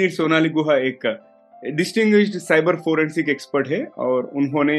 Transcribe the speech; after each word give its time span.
Engineer 0.00 0.16
Sonali 0.16 0.48
गुहा 0.48 0.76
एक 0.78 1.06
distinguished 1.76 2.36
cyber 2.40 2.76
forensic 2.76 3.28
expert 3.28 3.68
है 3.68 3.84
और 3.98 4.30
उन्होंने 4.36 4.76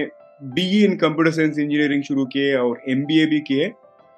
BE 0.53 0.83
in 0.85 0.95
computer 0.97 1.31
science 1.31 1.59
engineering 1.59 2.03
शुरू 2.03 2.25
किए 2.25 2.55
और 2.55 2.81
एमबीए 2.89 3.25
भी 3.25 3.39
किए 3.47 3.71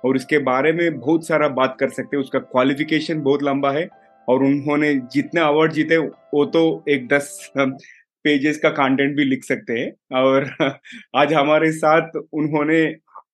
और 0.03 0.15
इसके 0.15 0.37
बारे 0.45 0.71
में 0.73 0.99
बहुत 0.99 1.27
सारा 1.27 1.47
बात 1.49 1.75
कर 1.79 1.89
सकते 1.89 2.15
हैं। 2.15 2.23
उसका 2.23 2.39
क्वालिफिकेशन 2.39 3.21
बहुत 3.21 3.43
लंबा 3.43 3.71
है 3.71 3.87
और 4.27 4.43
उन्होंने 4.43 4.93
जितने 5.13 5.41
अवार्ड 5.41 5.73
जीते, 5.73 5.97
वो 5.97 6.45
तो 6.45 6.83
एक 6.89 7.07
दस 7.07 7.51
पेजेस 7.57 8.57
का 8.57 8.69
कंटेंट 8.71 9.15
भी 9.17 9.23
लिख 9.25 9.43
सकते 9.43 9.79
हैं। 9.79 9.91
और 10.13 10.49
आज 11.15 11.33
हमारे 11.33 11.71
साथ 11.73 12.17
उन्होंने 12.33 12.83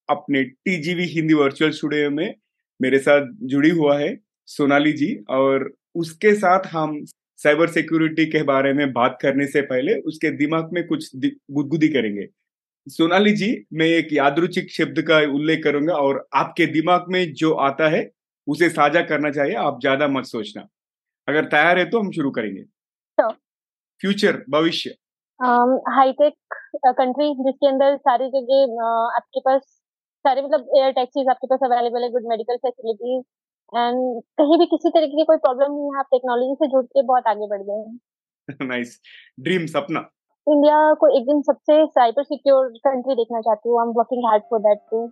अपने 0.09 0.43
टीजीवी 0.43 1.05
हिंदी 1.07 1.33
वर्चुअल 1.35 1.71
स्टूडियो 1.71 2.09
में 2.11 2.33
मेरे 2.79 2.99
साथ 2.99 3.27
जुड़ी 3.45 3.69
हुआ 3.71 3.99
है 3.99 4.15
सोनाली 4.47 4.91
जी 4.93 5.15
और 5.29 5.71
उसके 5.95 6.33
साथ 6.35 6.65
हम 6.67 6.99
साइबर 7.41 7.67
सिक्योरिटी 7.70 8.25
के 8.27 8.41
बारे 8.43 8.73
में 8.73 8.91
बात 8.93 9.17
करने 9.21 9.45
से 9.47 9.61
पहले 9.63 9.93
उसके 10.03 10.31
दिमाग 10.38 10.70
में 10.73 10.85
कुछ 10.88 11.09
गुदगुदी 11.16 11.88
करेंगे। 11.89 12.27
सोनाली 12.88 13.31
जी 13.34 13.49
मैं 13.73 13.85
एक 13.88 14.13
यादरुचिक 14.13 14.71
शब्द 14.71 15.02
का 15.07 15.20
उल्लेख 15.34 15.63
करूँगा 15.63 15.94
और 15.95 16.27
आपके 16.35 16.66
दिमाग 16.70 17.05
में 17.09 17.33
जो 17.35 17.53
आता 17.61 17.89
है 17.89 18.09
उसे 18.47 18.70
साझा 18.71 19.02
करना 19.03 19.31
चाहिए 19.31 19.55
आप 19.57 19.80
ज़्यादा 19.81 20.07
मत 20.09 20.25
सोचना। 20.27 20.67
अगर 21.28 21.45
तैयार 21.47 21.80
है 21.80 21.89
तो 21.89 22.00
हम 22.00 22.11
शुरू 22.11 22.31
करेंगे। 22.31 22.63
फ्यूचर 24.02 24.44
भविष्य। 24.50 24.89
हाईटेक 25.89 26.33
कंट्री 26.88 27.33
जिसके 27.35 27.67
अंदर 27.67 27.95
सारी 28.00 28.30
जगह 28.30 28.83
आपके 29.16 29.39
पास 29.39 29.61
सारे 30.25 30.41
मतलब 30.41 30.72
एयर 30.78 30.91
टैक्सीज 30.94 31.28
आपके 31.30 31.47
पास 31.47 31.59
अवेलेबल 31.63 32.03
है 32.03 32.09
गुड 32.11 32.28
मेडिकल 32.30 32.58
फैसिलिटीज़ 32.58 33.23
एंड 33.73 34.22
कहीं 34.38 34.58
भी 34.59 34.66
किसी 34.66 34.89
तरीके 34.89 35.17
की 35.17 35.23
कोई 35.23 35.38
प्रॉब्लम 35.38 35.72
नहीं 35.72 35.92
है 35.94 36.00
आप 36.00 36.06
टेक्नोलॉजी 36.12 36.53
से 36.56 36.67
जुड़ 36.67 36.84
के 36.86 37.02
बहुत 37.03 37.28
आगे 37.28 37.48
बढ़ 37.48 37.62
गए 37.64 37.80
हैं। 37.80 38.67
नाइस 38.67 39.00
ड्रीम 39.39 39.66
सपना? 39.73 40.00
इंडिया 40.48 40.78
को 40.94 41.08
एक 41.17 41.25
दिन 41.25 41.42
सबसे 41.42 41.86
साइबर 41.88 42.23
सिक्योर 42.23 42.67
कंट्री 42.88 43.16
देखना 43.16 43.42
चाहती 43.42 43.70
हूँ। 43.70 43.80
I 43.80 43.88
am 43.88 43.94
working 43.97 44.25
hard 44.25 44.44
for 44.50 44.59
that 44.59 44.80
too 44.92 45.06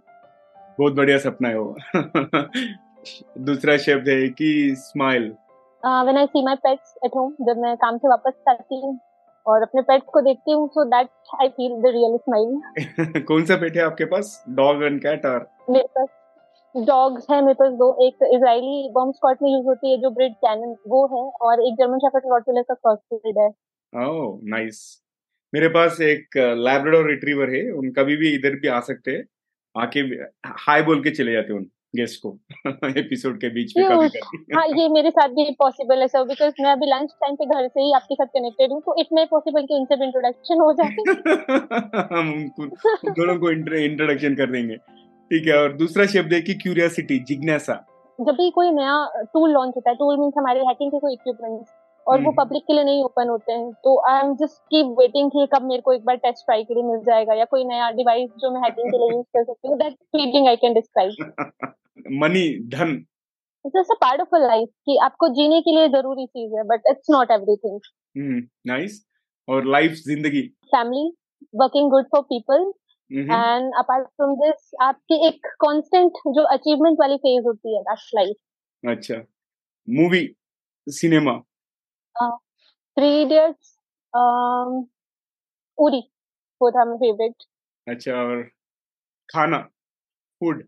बहुत 0.80 0.94
बढ़िया 0.94 1.18
सपना 1.20 1.50
है 1.50 1.60
वो। 1.60 1.76
दूसरा 3.46 3.78
शब्द 3.78 4.10
है 4.10 4.28
कि 4.30 4.50
smile 4.78 5.32
when 5.84 6.18
I 6.18 6.26
see 6.26 6.44
my 6.46 6.56
pets 6.64 6.96
at 7.06 7.16
home 7.16 7.34
जब 7.42 7.58
मैं 7.62 7.76
काम 7.78 7.98
से 7.98 8.08
वापस 8.08 8.34
आती 8.50 8.80
हूँ 8.82 9.00
और 9.46 9.62
अपने 9.62 9.82
पेट्स 9.82 10.08
को 10.14 10.22
देखती 10.22 10.52
हूँ 10.52 10.68
so 10.70 10.84
that 10.86 11.10
I 11.42 11.50
feel 11.50 11.82
the 11.82 11.92
real 11.96 12.18
smile 12.18 13.22
कौन 13.28 13.46
सा 13.46 13.56
पेट 13.58 13.78
है 13.78 13.84
आपके 13.84 14.06
पास? 14.06 14.44
डॉग 14.50 14.84
एंड 14.84 15.02
कैट 15.02 15.26
और 15.26 15.50
मेरे 15.70 15.88
पास 15.98 16.10
डॉग्स 16.76 17.26
है 17.32 17.42
मेरे 17.42 17.54
पास 17.54 17.72
दो 17.74 17.90
एक 18.08 18.24
इजरायली 18.26 18.90
बॉम्ब 18.94 19.14
स्कॉट 19.14 19.38
में 19.42 19.52
यूज़ 19.52 19.66
होती 19.68 19.92
है 19.92 19.98
जो 19.98 20.10
ब्रिड 20.10 20.34
कैनन 20.36 20.76
वो 20.88 21.06
है 21.08 21.24
और 21.48 21.62
एक 21.62 21.76
जर्मन 21.76 22.00
शेफर्ड 22.00 22.24
रॉटविलर 22.32 22.62
का 22.62 22.74
क्रॉस 22.74 23.00
ब्रीड 23.14 23.38
है। 23.38 23.48
ओह 23.94 24.40
नाइस 24.50 24.82
मेरे 25.54 25.68
पास 25.70 26.02
एक 26.02 26.38
लैब्राडोर 26.38 27.08
रिट्रीवर 27.10 27.56
है 27.56 27.64
उन 27.72 27.90
कभी 27.92 28.16
भी 28.18 28.34
इधर 28.36 28.56
भी 28.60 28.68
आ 28.68 28.80
सकते 28.82 29.12
हैं। 29.12 29.24
आके 29.76 30.00
हाय 30.60 30.82
बोल 30.82 31.02
के 31.04 31.12
चले 31.12 31.34
जाते 31.34 31.54
हैं 31.54 31.60
उन 31.60 31.66
गेस्ट 31.96 32.22
को 32.22 32.30
एपिसोड 33.00 33.38
के 33.42 33.50
बीच 33.50 33.74
में 33.78 33.86
कभी 33.86 34.10
कभी 34.10 34.56
हाँ 34.56 34.66
ये 34.68 34.88
मेरे 34.90 35.10
साथ 35.10 35.30
भी 35.30 35.50
पॉसिबल 35.60 36.02
है 36.02 36.08
सर 36.08 36.24
बिकॉज़ 36.24 36.62
मैं 36.62 36.72
अभी 36.72 36.86
लंच 36.86 37.12
टाइम 37.22 37.36
पे 37.36 37.46
घर 37.46 37.68
से 37.68 37.82
ही 37.82 37.94
आपके 37.94 38.16
साथ 38.16 38.28
कनेक्टेड 38.28 38.72
हूँ 38.72 38.82
तो 38.82 38.96
इट 39.00 39.14
मे 39.14 39.26
पॉसिबल 39.26 39.66
कि 39.66 39.74
उनसे 39.74 39.96
भी 39.96 40.06
इंट्रोडक्शन 40.06 40.60
हो 40.60 40.72
जाए। 40.74 40.96
हम 42.14 42.34
उनको 42.34 43.12
दोनों 43.12 43.38
को 43.40 43.52
इंट्रोडक्शन 43.52 44.36
कर 44.36 44.52
देंगे। 44.52 44.78
ठीक 45.32 45.48
है 45.48 45.58
और 45.58 45.74
दूसरा 45.78 46.06
शब्द 46.06 46.34
है 46.34 46.42
कि 46.42 46.54
क्यूरियोसिटी 46.56 47.20
जिज्ञासा। 47.28 47.74
जब 48.20 48.36
भी 48.36 48.50
कोई 48.52 48.72
नया 48.72 48.94
टूल 49.34 49.52
लॉन्च 49.52 49.74
होता 49.76 49.90
है 49.90 49.96
टूल 49.96 50.18
मीन्स 50.20 50.34
हमारे 50.38 50.60
हैकिंग 50.68 50.92
के 50.92 51.00
कोई 51.00 51.14
इक्विपमेंट 51.14 51.66
और 52.08 52.22
वो 52.22 52.32
पब्लिक 52.32 52.62
हम्म। 52.62 52.68
के 52.68 52.74
लिए 52.74 52.84
नहीं 52.84 53.04
ओपन 53.04 53.30
होते 53.30 53.52
हैं 53.52 53.72
तो 53.84 53.96
I 54.10 54.20
am 54.20 54.34
just 54.36 54.62
keep 54.72 54.96
waiting 55.00 55.32
कि 55.32 55.48
कब 55.56 55.64
मेरे 55.64 55.82
को 55.82 55.94
एक 55.94 56.06
बार 56.06 56.16
टेस्ट 56.18 56.46
ट्राई 56.46 56.64
के 56.64 56.74
लिए 56.74 56.84
मिल 56.84 57.00
जाएगा 57.06 57.34
या 57.34 57.46
कोई 57.46 57.64
नया 57.66 57.90
डिवाइस 57.98 58.30
जो 58.42 58.52
मैं 58.52 58.62
हैकिंग 58.62 58.92
के 58.92 58.98
लिए 58.98 59.10
यूज़ 59.10 59.26
कर 59.38 59.44
सकती 59.44 59.68
हूँ 59.68 59.78
that 59.78 59.94
feeling 60.16 60.48
I 60.48 60.56
can 60.56 60.74
describe 60.74 62.16
money 62.22 62.48
धन। 62.70 62.96
It's 63.66 63.92
a 63.92 63.98
part 64.02 64.22
of 64.22 64.36
a 64.36 64.40
life 64.40 64.70
कि 64.86 64.98
आपको 65.04 65.28
जीने 65.36 65.62
के 65.62 65.76
लिए 65.76 65.88
ज़रूरी 65.90 66.26
चीज़ 66.28 66.56
है 66.56 66.64
but 66.68 66.90
it's 66.90 67.12
not 67.12 67.32
everything 67.32 67.80
hmm 68.18 68.42
nice 68.68 69.02
और 69.48 69.66
लाइफ 69.72 69.92
ज़िंदगी। 70.06 70.42
Family 70.76 71.12
working 71.56 71.90
good 71.92 72.06
for 72.06 72.22
people 72.26 72.72
and 73.12 73.72
apart 73.80 74.08
from 74.08 74.34
this 74.36 74.72
आपकी 74.82 75.28
एक 75.28 75.48
कांस्टेंट 75.62 76.18
जो 76.36 76.44
अचीवमेंट 76.56 76.98
वाली 77.00 77.18
फ़ेज़ 77.18 77.48
होती 77.48 77.76
है 77.76 77.82
दैट्स 77.84 78.12
लाइफ 78.16 78.36
अच्छा। 78.84 79.16
Movie 79.88 80.24
cinema 80.88 81.38
three 82.16 83.22
idiots 83.22 83.76
Uri 85.78 86.00
वो 86.62 86.72
था 86.72 86.86
मेरा 86.86 86.98
फेवरेट 86.98 87.44
अच्छा 87.88 88.14
और 88.14 88.44
खाना 89.30 89.58
food 90.42 90.64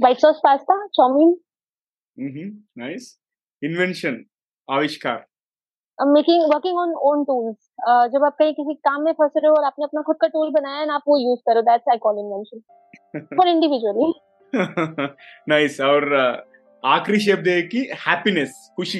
white 0.00 0.18
sauce 0.18 0.40
pasta 0.44 0.86
chow mein. 0.86 1.30
Hmm 2.16 2.82
nice 2.82 3.18
invention 3.62 4.24
आविष्कार। 4.68 5.26
Making 5.98 6.42
working 6.44 6.78
on 6.78 6.92
own 7.02 7.24
tools 7.24 7.56
जब 8.12 8.24
आप 8.24 8.36
कहीं 8.38 8.52
किसी 8.54 8.74
काम 8.74 9.02
में 9.02 9.12
फंस 9.12 9.32
रहे 9.36 9.48
हो 9.48 9.54
और 9.54 9.64
आपने 9.64 9.84
अपना 9.84 10.02
खुद 10.02 10.16
का 10.20 10.26
टूल 10.28 10.50
बनाया 10.52 10.80
है 10.80 10.88
आप 10.94 11.02
वो 11.08 11.16
यूज़ 11.18 11.40
करो 11.46 11.62
that's 11.62 11.88
I 11.90 11.98
call 11.98 12.18
invention 12.18 13.36
for 13.36 13.48
individually 13.48 14.12
nice 15.48 15.80
और 15.80 16.14
आखिरी 16.84 17.18
शब्द 17.20 17.48
है 17.48 17.62
कि 17.62 17.78
हैप्पीनेस 17.78 18.70
खुशी. 18.76 18.98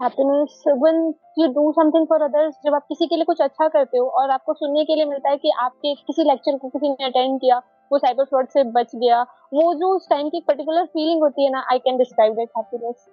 Happiness 0.00 0.62
when 0.68 1.02
you 1.38 1.46
do 1.52 1.70
something 1.72 2.06
for 2.06 2.22
others 2.22 2.54
जब 2.66 2.74
आप 2.74 2.86
किसी 2.88 3.06
के 3.06 3.16
लिए 3.16 3.24
कुछ 3.24 3.40
अच्छा 3.40 3.68
करते 3.68 3.98
हो 3.98 4.06
और 4.20 4.30
आपको 4.30 4.54
सुनने 4.54 4.84
के 4.84 4.94
लिए 4.94 5.04
मिलता 5.04 5.30
है 5.30 5.36
कि 5.36 5.50
आपके 5.60 5.94
किसी 5.94 6.24
लेक्चर 6.24 6.58
को 6.58 6.68
किसी 6.68 6.90
ने 6.90 7.04
अटेंड 7.04 7.40
किया 7.40 7.58
वो 7.92 7.98
साइबर 7.98 8.24
फ्रॉड 8.24 8.48
से 8.48 8.64
बच 8.72 8.94
गया 8.96 9.22
वो 9.54 9.72
जो 9.74 9.88
उस 9.96 10.08
टाइम 10.10 10.28
की 10.28 10.40
पर्टिकुलर 10.48 10.84
फीलिंग 10.84 11.22
होती 11.22 11.44
है 11.44 11.50
ना 11.50 11.66
I 11.72 11.78
can 11.78 11.96
describe 11.98 12.34
that 12.34 12.48
happiness 12.56 13.06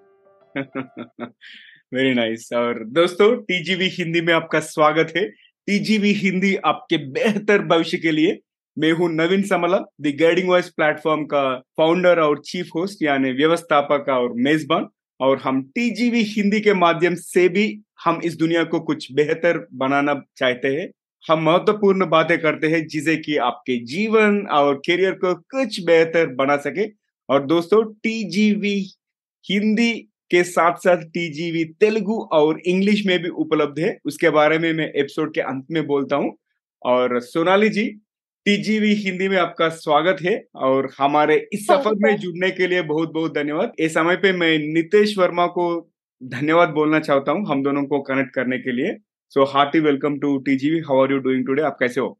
very 1.91 2.13
nice 2.13 2.50
और 2.53 2.83
दोस्तों 2.85 3.35
टीजीवी 3.35 3.88
हिंदी 3.89 4.22
में 4.22 4.33
आपका 4.33 4.59
स्वागत 4.59 5.13
है। 5.17 5.25
टीजीवी 5.67 6.11
हिंदी 6.13 6.55
आपके 6.55 6.97
बेहतर 6.97 7.61
भविष्य 7.61 7.97
के 7.97 8.11
लिए। 8.11 8.38
मैं 8.77 8.91
हूँ 8.91 9.09
Naveen 9.11 9.44
Samla 9.44 9.77
the 10.01 10.13
guiding 10.19 10.49
voice 10.49 10.69
platform 10.69 11.23
का 11.23 11.44
फाउंडर 11.78 12.19
और 12.19 12.41
चीफ 12.45 12.69
होस्ट 12.75 13.03
यानी 13.03 13.31
व्यवस्थापक 13.31 14.09
और 14.09 14.33
मेजबान। 14.33 14.88
और 15.19 15.38
हम 15.38 15.61
टीजीवी 15.61 16.22
हिंदी 16.23 16.59
के 16.59 16.73
माध्यम 16.73 17.16
से 17.16 17.47
भी 17.49 17.66
हम 18.05 18.22
इस 18.23 18.38
दुनिया 18.38 18.63
को 18.63 18.79
कुछ 18.79 19.11
बेहतर 19.11 19.67
बनाना 19.73 20.22
चाहते 20.38 20.67
हैं। 20.67 20.89
हम 21.29 21.44
महत्वपूर्ण 21.44 22.05
बातें 22.05 22.38
करते 22.39 22.67
हैं, 22.67 22.88
जिसे 22.88 23.17
कि 23.17 23.38
आपके 23.38 23.78
जीवन 23.85 24.41
और 24.51 24.75
करियर 24.75 25.13
को 25.13 25.33
कुछ 25.35 25.83
बेहतर 25.85 26.28
बना 26.35 26.57
सके। 26.57 26.88
और 27.29 27.45
दोस्तों 27.45 27.83
टीजीवी 27.94 28.78
हिंदी 29.45 30.09
के 30.31 30.44
साथ 30.44 30.78
साथ 30.78 31.03
टीजीवी 31.13 31.63
तेलुगु 31.79 32.19
और 32.34 32.59
इंग्लिश 32.66 33.06
में 33.06 33.17
भी 33.22 33.29
उपलब्ध 33.29 33.79
है। 33.79 33.97
उसके 34.06 34.29
बारे 34.29 34.59
में 34.59 34.72
मैं 34.73 34.91
एपिसोड 34.91 35.34
के 35.34 35.41
अंत 35.41 35.66
में 35.72 35.85
बोलता 35.88 36.16
हूँ। 36.16 36.35
और 36.81 37.19
सोनाली 37.22 37.69
जी 37.69 37.85
टीजीवी 38.45 38.94
हिंदी 38.95 39.28
में 39.28 39.38
आपका 39.38 39.67
स्वागत 39.69 40.22
है 40.22 40.35
और 40.57 40.90
हमारे 41.00 41.35
इस 41.53 41.66
सफ़र 41.67 41.96
में 41.96 42.16
जुड़ने 42.17 42.49
के 42.52 42.67
लिए 42.67 42.81
बहुत 42.84 43.11
बहुत 43.14 43.34
धन्यवाद। 43.35 43.72
इस 43.79 43.93
समय 43.93 44.16
पे 44.16 44.31
मैं 44.34 44.58
नितेश 44.73 45.17
वर्मा 45.17 45.46
को 45.47 45.66
धन्यवाद 46.22 46.70
बोलना 46.70 46.99
चाहता 46.99 47.31
हूँ 47.31 47.46
हम 47.47 47.64
दोनों 47.64 47.84
को 47.84 47.99
कनेक्ट 48.02 48.34
करने 48.34 48.58
के 48.59 48.72
लिए। 48.72 48.96
So 49.34 49.43
hearty 49.46 49.79
welcome 49.79 50.17
to 50.20 50.37
TGV 50.37 50.79
how 50.79 51.03
are 51.03 51.11
you 51.11 51.17
doing 51.17 51.46
today 51.46 51.61
आप 51.61 51.78
कैसे 51.79 52.02
हो? 52.02 52.17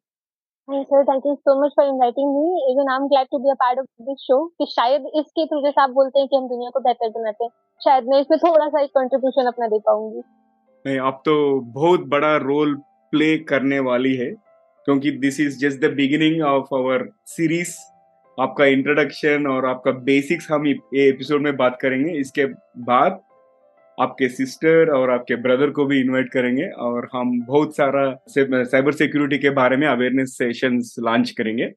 Hi 0.70 0.80
sir, 0.88 1.04
thank 1.04 1.24
you 1.26 1.36
so 1.44 1.60
much 1.60 1.72
for 1.74 1.84
inviting 1.84 2.28
me. 2.32 2.44
Even 2.72 2.88
I'm 2.88 3.08
glad 3.08 3.28
to 3.32 3.40
be 3.40 3.50
a 3.50 3.56
part 3.56 3.80
of 3.80 3.86
this 4.08 4.20
show. 4.24 4.38
कि 4.58 4.66
शायद 4.72 5.06
इसके 5.20 5.46
थ्रू 5.46 5.62
जैसे 5.62 5.82
आप 5.82 5.90
बोलते 5.92 6.20
हैं 6.20 6.28
कि 6.28 6.36
हम 6.36 6.48
दुनिया 6.48 6.70
को 6.70 6.80
बेहतर 6.80 7.10
बनाते 7.10 7.44
हैं 7.44 7.52
शायद 7.82 8.10
मैं 8.10 8.20
इसमें 8.22 8.38
थोड़ा 8.40 8.68
सा 8.68 8.82
एक 8.82 8.90
कंट्रीब्यूशन 8.98 9.48
अपना 9.48 9.68
दे 9.68 9.80
पाऊँगी 9.88 10.22
नहीं 10.86 11.00
आप 11.08 11.22
तो 11.26 11.36
बहुत 11.78 12.06
बड़ा 12.12 12.36
रोल 12.44 12.76
प्ले 13.14 13.38
करने 13.52 13.80
वाली 13.90 14.16
है 14.16 14.30
क्योंकि 14.88 15.12
this 15.26 15.40
is 15.40 15.58
just 15.60 15.82
the 15.86 15.94
beginning 15.96 16.42
of 16.52 16.74
our 16.76 17.08
series 17.34 17.76
आपका 18.38 18.66
इंट्रोडक्शन 18.76 19.48
और 19.48 19.66
आपका 19.66 19.92
बेसिक्स 20.06 20.52
हम 20.52 20.68
ये 20.68 21.10
एपिसोड 21.10 21.42
में 21.42 21.56
बात 21.58 21.78
करेंगे 21.82 22.14
इसके 22.20 22.46
बाद 22.86 23.20
आपके 24.00 24.28
सिस्टर 24.30 24.90
और 24.90 25.10
आपके 25.10 25.36
ब्रदर 25.36 25.70
को 25.70 25.86
भी 25.86 26.00
इनवाइट 26.00 26.30
करेंगे 26.30 26.68
और 26.80 27.08
हम 27.14 27.40
बहुत 27.46 27.76
सारा 27.76 28.04
साइबर 28.30 28.92
सिक्योरिटी 28.92 29.38
के 29.38 29.50
बारे 29.50 29.78
में 29.78 29.88
अवेयरनेस 29.88 30.38
सेशंस 30.38 30.96
लॉन्च 31.00 31.32
करेंगे। 31.32 31.72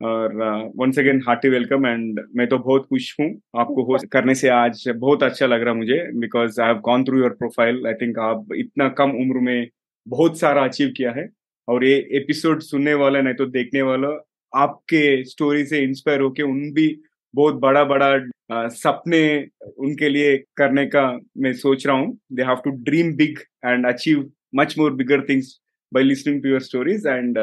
और 0.00 0.34
once 0.76 0.98
again 0.98 1.20
hearty 1.26 1.48
welcome 1.48 1.86
and 1.86 2.20
मैं 2.36 2.46
तो 2.46 2.58
बहुत 2.58 2.86
खुश 2.86 3.14
हूँ 3.20 3.28
आपको 3.58 3.82
होस्ट 3.84 4.06
करने 4.12 4.34
से 4.34 4.48
आज 4.48 4.84
बहुत 4.88 5.22
अच्छा 5.22 5.46
लग 5.46 5.62
रहा 5.62 5.74
मुझे 5.74 5.98
because 6.14 6.60
I 6.60 6.68
have 6.68 6.80
gone 6.84 7.04
through 7.04 7.18
your 7.18 7.30
profile 7.30 7.86
I 7.86 7.94
think 7.94 8.18
आप 8.18 8.54
इतना 8.56 8.88
कम 8.98 9.10
उम्र 9.22 9.40
में 9.40 9.68
बहुत 10.06 10.38
सारा 10.38 10.64
अचीव 10.64 10.92
किया 10.96 11.12
है। 11.12 11.28
और 11.68 11.84
ये 11.84 11.96
एपिसोड 12.12 12.60
सुनने 12.62 12.94
वाला, 12.94 13.20
नहीं 13.20 13.34
तो 13.34 13.46
देखने 13.46 13.82
वाला, 13.82 14.08
आपके 14.52 15.24
स्टोरी 15.24 15.64
से 15.66 15.78
इंस्पायर 15.78 16.20
होके 16.20 16.42
उन 16.42 16.60
भी 16.72 16.88
बहुत 17.34 17.54
बड़ा 17.54 17.84
बड़ा 17.84 18.16
सपने 18.50 19.22
उनके 19.78 20.08
लिए 20.08 20.36
करने 20.56 20.86
का 20.86 21.02
मैं 21.38 21.52
सोच 21.54 21.86
रहा 21.86 21.96
हूँ। 21.96 22.18
They 22.32 22.42
have 22.42 22.60
to 22.64 22.70
dream 22.84 23.14
big 23.16 23.38
and 23.64 23.86
achieve 23.86 24.30
much 24.54 24.74
more 24.78 24.92
bigger 24.94 25.24
things 25.28 25.58
by 25.92 26.02
listening 26.02 26.42
to 26.42 26.48
your 26.48 26.60
stories 26.62 27.06
and 27.06 27.38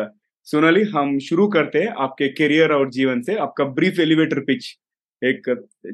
Sonali 0.48 0.84
हम 0.90 1.18
शुरू 1.26 1.48
करते 1.48 1.80
हैं 1.80 1.94
आपके 2.04 2.28
करियर 2.34 2.72
और 2.74 2.90
जीवन 2.92 3.22
से। 3.22 3.36
आपका 3.38 3.66
ब्रीफ 3.76 4.00
एलिवेटर 4.00 4.40
पिच 4.46 4.66
एक 5.22 5.50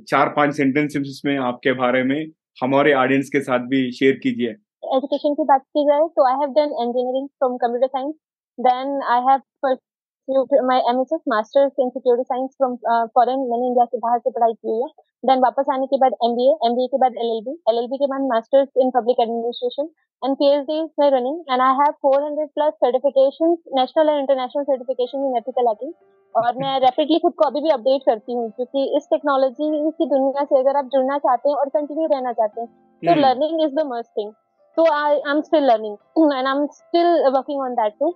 चार 0.09 0.29
पाँच 0.35 0.55
सेंटेंसेस 0.57 1.21
में 1.25 1.37
आपके 1.37 1.73
बारे 1.81 2.03
में 2.03 2.19
हमारे 2.63 2.93
ऑडियंस 2.95 3.29
के 3.29 3.41
साथ 3.41 3.67
भी 3.69 3.91
शेयर 3.91 4.19
कीजिए। 4.23 4.49
एजुकेशन 4.95 5.33
की 5.33 5.43
बात 5.45 5.61
की 5.61 5.85
जाए 5.85 6.07
तो 6.15 6.27
I 6.27 6.39
have 6.39 6.53
done 6.53 6.73
engineering 6.81 7.27
from 7.29 7.57
computer 7.57 7.87
science 7.87 8.15
then 8.59 9.01
I 9.11 9.21
have 9.29 9.75
my 10.29 10.79
MSS 10.89 11.21
masters 11.27 11.71
in 11.79 11.89
security 11.89 12.23
science 12.23 12.49
from 12.57 12.75
foreign 13.15 13.39
मैंने 13.39 13.67
इंडिया 13.67 13.85
से 13.85 13.97
बाहर 13.97 14.19
से 14.19 14.29
पढ़ाई 14.29 14.53
की 14.53 14.81
है। 14.81 14.87
देन 15.23 15.39
वापस 15.39 15.65
आने 15.73 15.85
के 15.85 15.97
बाद 15.97 16.13
एमबीए 16.25 16.51
एमबीए 16.65 16.87
के 16.87 16.97
बाद 16.97 17.15
एलएलबी 17.17 17.57
एलएलबी 17.69 17.97
के 17.97 18.07
बाद 18.07 18.21
masters 18.21 18.69
in 18.77 18.89
public 18.89 19.19
administration 19.19 19.89
and 20.23 20.35
PhD 20.35 20.81
में 20.99 21.09
running 21.11 21.39
and 21.51 21.61
I 21.61 21.73
have 21.73 21.93
400 22.05 22.47
plus 22.55 22.73
certifications 22.73 23.57
national 23.75 24.09
and 24.09 24.19
international 24.19 24.63
certification 24.63 25.25
in 25.27 25.37
ethical 25.37 25.67
hacking 25.67 25.93
और 26.35 26.55
मैं 26.55 26.79
रैपिडली 26.79 27.19
खुद 27.19 27.33
को 27.33 27.45
अभी 27.45 27.61
भी 27.61 27.69
अपडेट 27.69 28.03
करती 28.05 28.33
हूँ 28.33 28.49
क्योंकि 28.51 28.97
इस 28.97 29.07
टेक्नोलॉजी 29.09 29.91
की 29.91 30.05
दुनिया 30.05 30.43
से 30.43 30.59
अगर 30.59 30.77
आप 30.77 30.89
जुड़ना 30.93 31.17
चाहते 31.17 31.49
हैं 31.49 31.55
और 31.55 31.69
कंटिन्यू 31.69 32.07
रहना 32.07 32.33
चाहते 32.33 32.61
हैं 32.61 32.69
तो 33.03 33.19
learning 33.21 33.61
is 33.61 33.75
the 33.75 33.87
must 33.87 34.17
thing 34.17 34.33
I 34.93 35.15
am 35.29 35.41
still 35.41 35.63
learning 35.63 35.95
and 36.17 36.33
I 36.33 36.53
am 36.53 36.65
still 36.73 37.07
working 37.29 37.61
on 37.61 37.73
that 37.73 37.93
too 37.99 38.13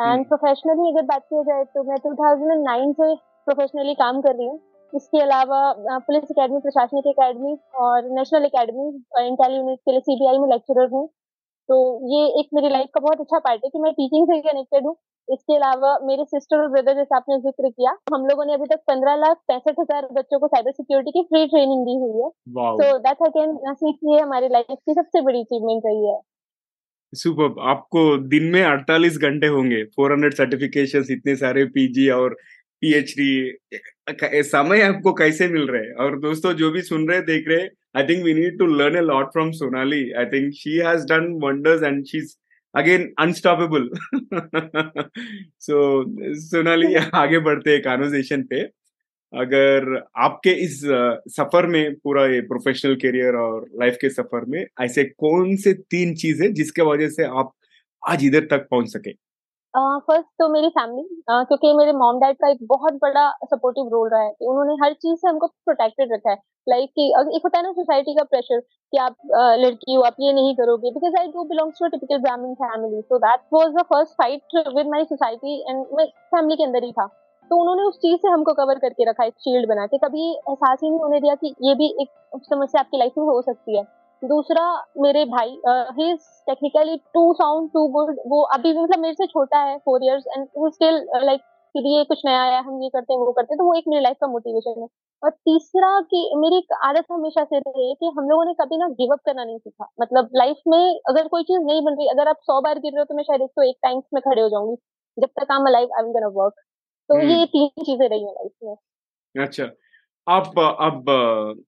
and 0.00 0.26
professionally 0.26 0.90
अगर 0.90 1.06
बात 1.06 1.22
की 1.24 1.42
जाए 1.44 1.64
तो 1.66 1.82
मैं 1.84 1.96
2009 2.00 2.92
से 2.94 3.14
प्रोफेशनली 3.46 3.94
काम 3.94 4.20
कर 4.20 4.34
रही 4.34 4.46
हूँ। 4.46 4.58
इसके 4.92 5.20
अलावा 5.22 5.98
पुलिस 6.00 6.30
अकेडमी 6.30 6.58
प्रशासनिक 6.60 7.06
अकेडमी 7.08 7.56
और 7.80 8.08
नेशनल 8.12 8.44
अकेडमी 8.44 8.86
इंटेल 9.26 9.56
यूनिट 9.56 9.78
के 9.78 9.90
लिए 9.90 10.00
सीबीआई 10.00 10.38
में 10.38 10.48
लेक्चरर 10.48 10.88
हूँ। 10.92 11.06
तो 11.68 11.76
ये 12.12 12.24
एक 12.40 12.48
मेरी 12.54 12.68
लाइफ 12.68 12.88
का 12.94 13.00
बहुत 13.00 13.20
अच्छा 13.20 13.38
पार्ट 13.38 13.64
है 13.64 13.70
कि 13.70 13.78
मैं 13.78 13.92
टीचिंग 13.92 14.26
से 14.26 14.40
कनेक्टेड 14.42 14.86
हूँ। 14.86 14.96
इसके 15.28 15.56
अलावा 15.56 15.98
मेरे 16.04 16.24
सिस्टर 16.24 16.60
और 16.60 16.68
ब्रदर 16.68 16.94
जैसे 16.94 17.16
आपने 17.16 17.38
ज़िक्र 17.40 17.68
किया 17.68 17.90
हम 18.14 18.26
लोगों 18.26 18.44
ने 18.44 18.54
अभी 18.54 18.66
तक 18.66 18.80
पंद्रह 18.88 19.14
लाख 19.16 19.36
पैंसठ 19.48 19.78
हज़ार 19.80 20.08
बच्चों 20.12 20.38
को 20.38 20.46
साइबर 20.48 20.72
सिक्योरिटी 20.72 21.10
की 21.10 21.22
फ्री 21.24 21.46
ट्रेनिंग 21.46 21.84
दी 21.84 21.96
हुई 21.98 22.22
है। 22.22 22.28
तो 22.80 22.98
दैट 22.98 23.22
अगेन 23.26 23.56
ये 24.04 24.20
हमारी 24.20 24.48
लाइफ 24.48 24.76
की 24.78 24.94
सबसे 24.94 25.20
बड़ी 25.20 25.40
अचीवमेंट 25.40 25.82
रही 25.86 26.06
है। 26.06 26.18
सुपर 27.12 27.60
आपको 27.68 28.16
दिन 28.28 28.44
में 28.50 28.62
48 28.62 29.16
घंटे 29.18 29.46
होंगे। 29.46 29.84
400 29.86 30.34
सर्टिफिकेशन 30.34 31.04
इतने 31.10 31.34
सारे 31.36 31.64
पीजी 31.74 32.08
और 32.10 32.34
पीएचडी 32.82 34.42
समय 34.44 34.80
आपको 34.82 35.12
कैसे 35.12 35.48
मिल 35.48 35.66
रहे 35.68 35.82
हैं? 35.82 35.94
और 35.94 36.18
दोस्तों 36.20 36.52
जो 36.54 36.70
भी 36.70 36.82
सुन 36.82 37.08
रहे 37.08 37.20
देख 37.22 37.48
रहे 37.48 37.66
I 37.96 38.02
think 38.04 38.24
we 38.24 38.34
need 38.34 38.58
to 38.58 38.66
learn 38.74 38.96
a 38.96 39.00
lot 39.02 39.26
from 39.32 39.50
Sonali 39.52 40.10
I 40.12 40.26
think 40.26 40.52
she 40.54 40.76
has 40.78 41.04
done 41.06 41.26
wonders 41.44 41.82
and 41.82 42.04
she 42.06 42.18
is 42.18 42.34
again 42.74 43.12
unstoppable 43.18 43.88
so 45.60 46.04
Sonali 46.40 46.94
आगे 46.94 47.38
बढ़ते 47.40 47.70
हैं 47.70 47.82
कॉन्वर्जेशन 47.82 48.42
पे। 48.50 48.62
अगर 49.32 49.96
आपके 50.18 50.50
इस 50.64 50.80
सफ़र 51.36 51.66
में 51.66 51.94
पूरा 51.94 52.24
ये 52.26 52.40
प्रोफेशनल 52.48 52.94
करियर 52.94 53.36
और 53.36 53.66
लाइफ 53.80 53.96
के 54.00 54.10
सफ़र 54.10 54.44
में 54.44 54.64
ऐसे 54.82 55.04
कौन 55.04 55.56
से 55.56 55.72
तीन 55.94 56.14
चीज़ 56.14 56.42
है 56.42 56.52
जिसके 56.52 56.82
वजह 56.82 57.08
से 57.08 57.24
आप 57.24 57.52
आज 58.02 58.24
इधर 58.24 58.46
तक 58.50 58.66
पहुँच 58.70 58.88
सके? 58.88 59.12
फ़र्स्ट 59.74 60.26
uh, 60.26 60.32
तो 60.38 60.48
मेरी 60.48 60.68
फैमिली 60.68 61.02
uh, 61.02 61.44
क्योंकि 61.48 61.72
मेरे 61.74 61.92
मॉम 61.92 62.18
डैड 62.20 62.36
का 62.36 62.48
एक 62.50 62.58
बहुत 62.62 62.94
बड़ा 63.02 63.28
सपोर्टिव 63.44 63.88
रोल 63.88 64.08
रहा 64.08 64.22
है 64.22 64.30
कि 64.30 64.46
उन्होंने 64.46 64.74
हर 64.82 64.92
चीज़ 64.94 65.16
से 65.16 65.28
हमको 65.28 65.46
प्रोटेक्टेड 65.46 66.12
रखा 66.12 66.30
है। 66.30 66.36
लाइक 66.68 66.82
like, 66.82 66.94
कि 66.94 67.36
एक 67.36 67.42
होता 67.44 67.58
है 67.58 67.64
ना 67.64 67.72
सोसाइटी 67.72 68.14
का 68.14 68.24
प्रेशर 68.24 68.60
कि 68.60 68.98
आप 68.98 69.16
uh, 69.38 69.54
लड़की 69.64 69.94
हो 69.94 70.02
आप 70.02 70.16
ये 70.20 70.32
नहीं 70.32 70.54
करोगे 70.56 70.90
because 70.90 71.20
I 71.20 71.28
do 71.28 71.44
belongs 71.44 71.78
to 71.78 71.88
typical 71.88 72.18
Brahmin 72.18 72.54
family 72.64 73.00
so 73.02 73.18
that 73.18 73.40
was 73.54 73.72
the 73.74 73.86
first 73.92 74.12
fight 74.22 74.74
with 74.76 74.86
my 74.86 75.04
society 75.04 75.58
and 75.70 75.86
मैं 75.98 76.06
फैमिली 76.34 76.56
के 76.56 76.64
अंदर 76.64 76.84
ही 76.84 76.92
था। 76.92 77.08
तो 77.50 77.56
उन्होंने 77.56 77.82
उस 77.82 77.96
चीज़ 77.98 78.16
से 78.16 78.28
हमको 78.28 78.52
कवर 78.54 78.78
करके 78.78 79.04
रखा, 79.04 79.24
एक 79.24 79.34
शील्ड 79.38 79.68
बना 79.68 79.86
के। 79.86 79.98
कभी 79.98 80.30
एहसास 80.30 80.78
ही 80.82 80.90
नहीं 80.90 81.00
होने 81.00 81.20
दिया 81.20 81.34
कि 81.34 81.54
ये 81.62 81.74
भी 81.74 81.86
एक 82.00 82.40
समस्या 82.44 82.80
आपकी 82.80 82.98
लाइफ 82.98 83.12
में 83.18 83.24
हो 83.26 83.40
सकती 83.42 83.78
है। 83.78 83.84
दूसरा, 84.22 84.64
मेरे 84.98 85.24
भाई 85.26 85.48
ही 85.98 86.14
technically 86.46 86.96
to 87.14 87.32
sound 87.34 87.70
too 87.70 87.86
good 87.88 88.16
वो 88.28 88.42
अभी 88.56 88.72
मतलब 88.72 88.98
मेरे 88.98 89.14
से 89.14 89.26
छोटा 89.26 89.58
है 89.60 89.76
four 89.78 90.04
years 90.04 90.24
and 90.28 90.46
still 90.74 91.06
like 91.24 91.40
कि 91.74 91.80
ये 91.88 92.04
कुछ 92.04 92.22
नया 92.26 92.42
आया, 92.42 92.60
हम 92.60 92.82
ये 92.82 92.88
करते 92.88 93.12
हैं, 93.12 93.20
वो 93.20 93.32
करते 93.32 93.54
हैं 93.54 93.58
तो 93.58 93.64
वो 93.64 93.74
एक 93.74 93.84
मेरी 93.88 94.02
लाइफ 94.02 94.16
का 94.20 94.26
मोटिवेशन 94.26 94.80
है। 94.82 94.86
और 95.22 95.30
तीसरा, 95.30 96.00
कि 96.02 96.32
मेरी 96.36 96.56
एक 96.58 96.72
आदत 96.84 97.04
हमेशा 97.12 97.44
से 97.44 97.58
रही 97.58 97.88
है 97.88 97.94
कि 97.94 98.10
हम 98.16 98.28
लोगों 98.28 98.44
ने 98.44 98.54
कभी 98.54 98.76
ना 98.78 98.88
गिव 99.00 99.12
अप 99.12 99.20
करना 99.26 99.44
नहीं 99.44 99.58
सीखा। 99.58 99.88
मतलब 100.00 100.28
लाइफ 100.36 100.56
में 100.68 101.00
अगर 101.08 101.28
कोई 101.28 101.42
चीज़ 101.42 101.60
नहीं 101.60 101.82
बन 101.84 101.96
रही, 101.96 102.08
अगर 102.08 102.28
आप 102.28 102.36
सौ 102.42 102.60
बार 102.60 102.78
गिर 102.78 102.92
रहे 102.92 103.00
हो 103.00 103.04
तो 103.04 103.14
मैं 103.14 103.24
शायद 103.24 103.42
एक 103.42 103.50
सौ 103.50 103.62
एक 103.62 103.76
टाइम्स 103.82 104.04
में 104.14 104.20
खड़े 104.22 104.42
हो 104.42 104.48
जाऊँगी। 104.48 104.76
जब 105.16 105.28
तक 105.40 105.52
I 105.52 105.72
life 105.72 105.88
I 105.98 106.04
am 106.04 106.30
work 106.32 106.54
तो 107.10 107.20
ये 107.20 107.44
तीन 107.46 107.84
चीज़ें 107.84 108.08
रही 108.08 108.24
है 108.24 108.30
लाइफ 108.30 108.52
में। 108.64 109.44
अच्छा 109.44 109.64
आप 110.26 110.58
अब 110.58 111.04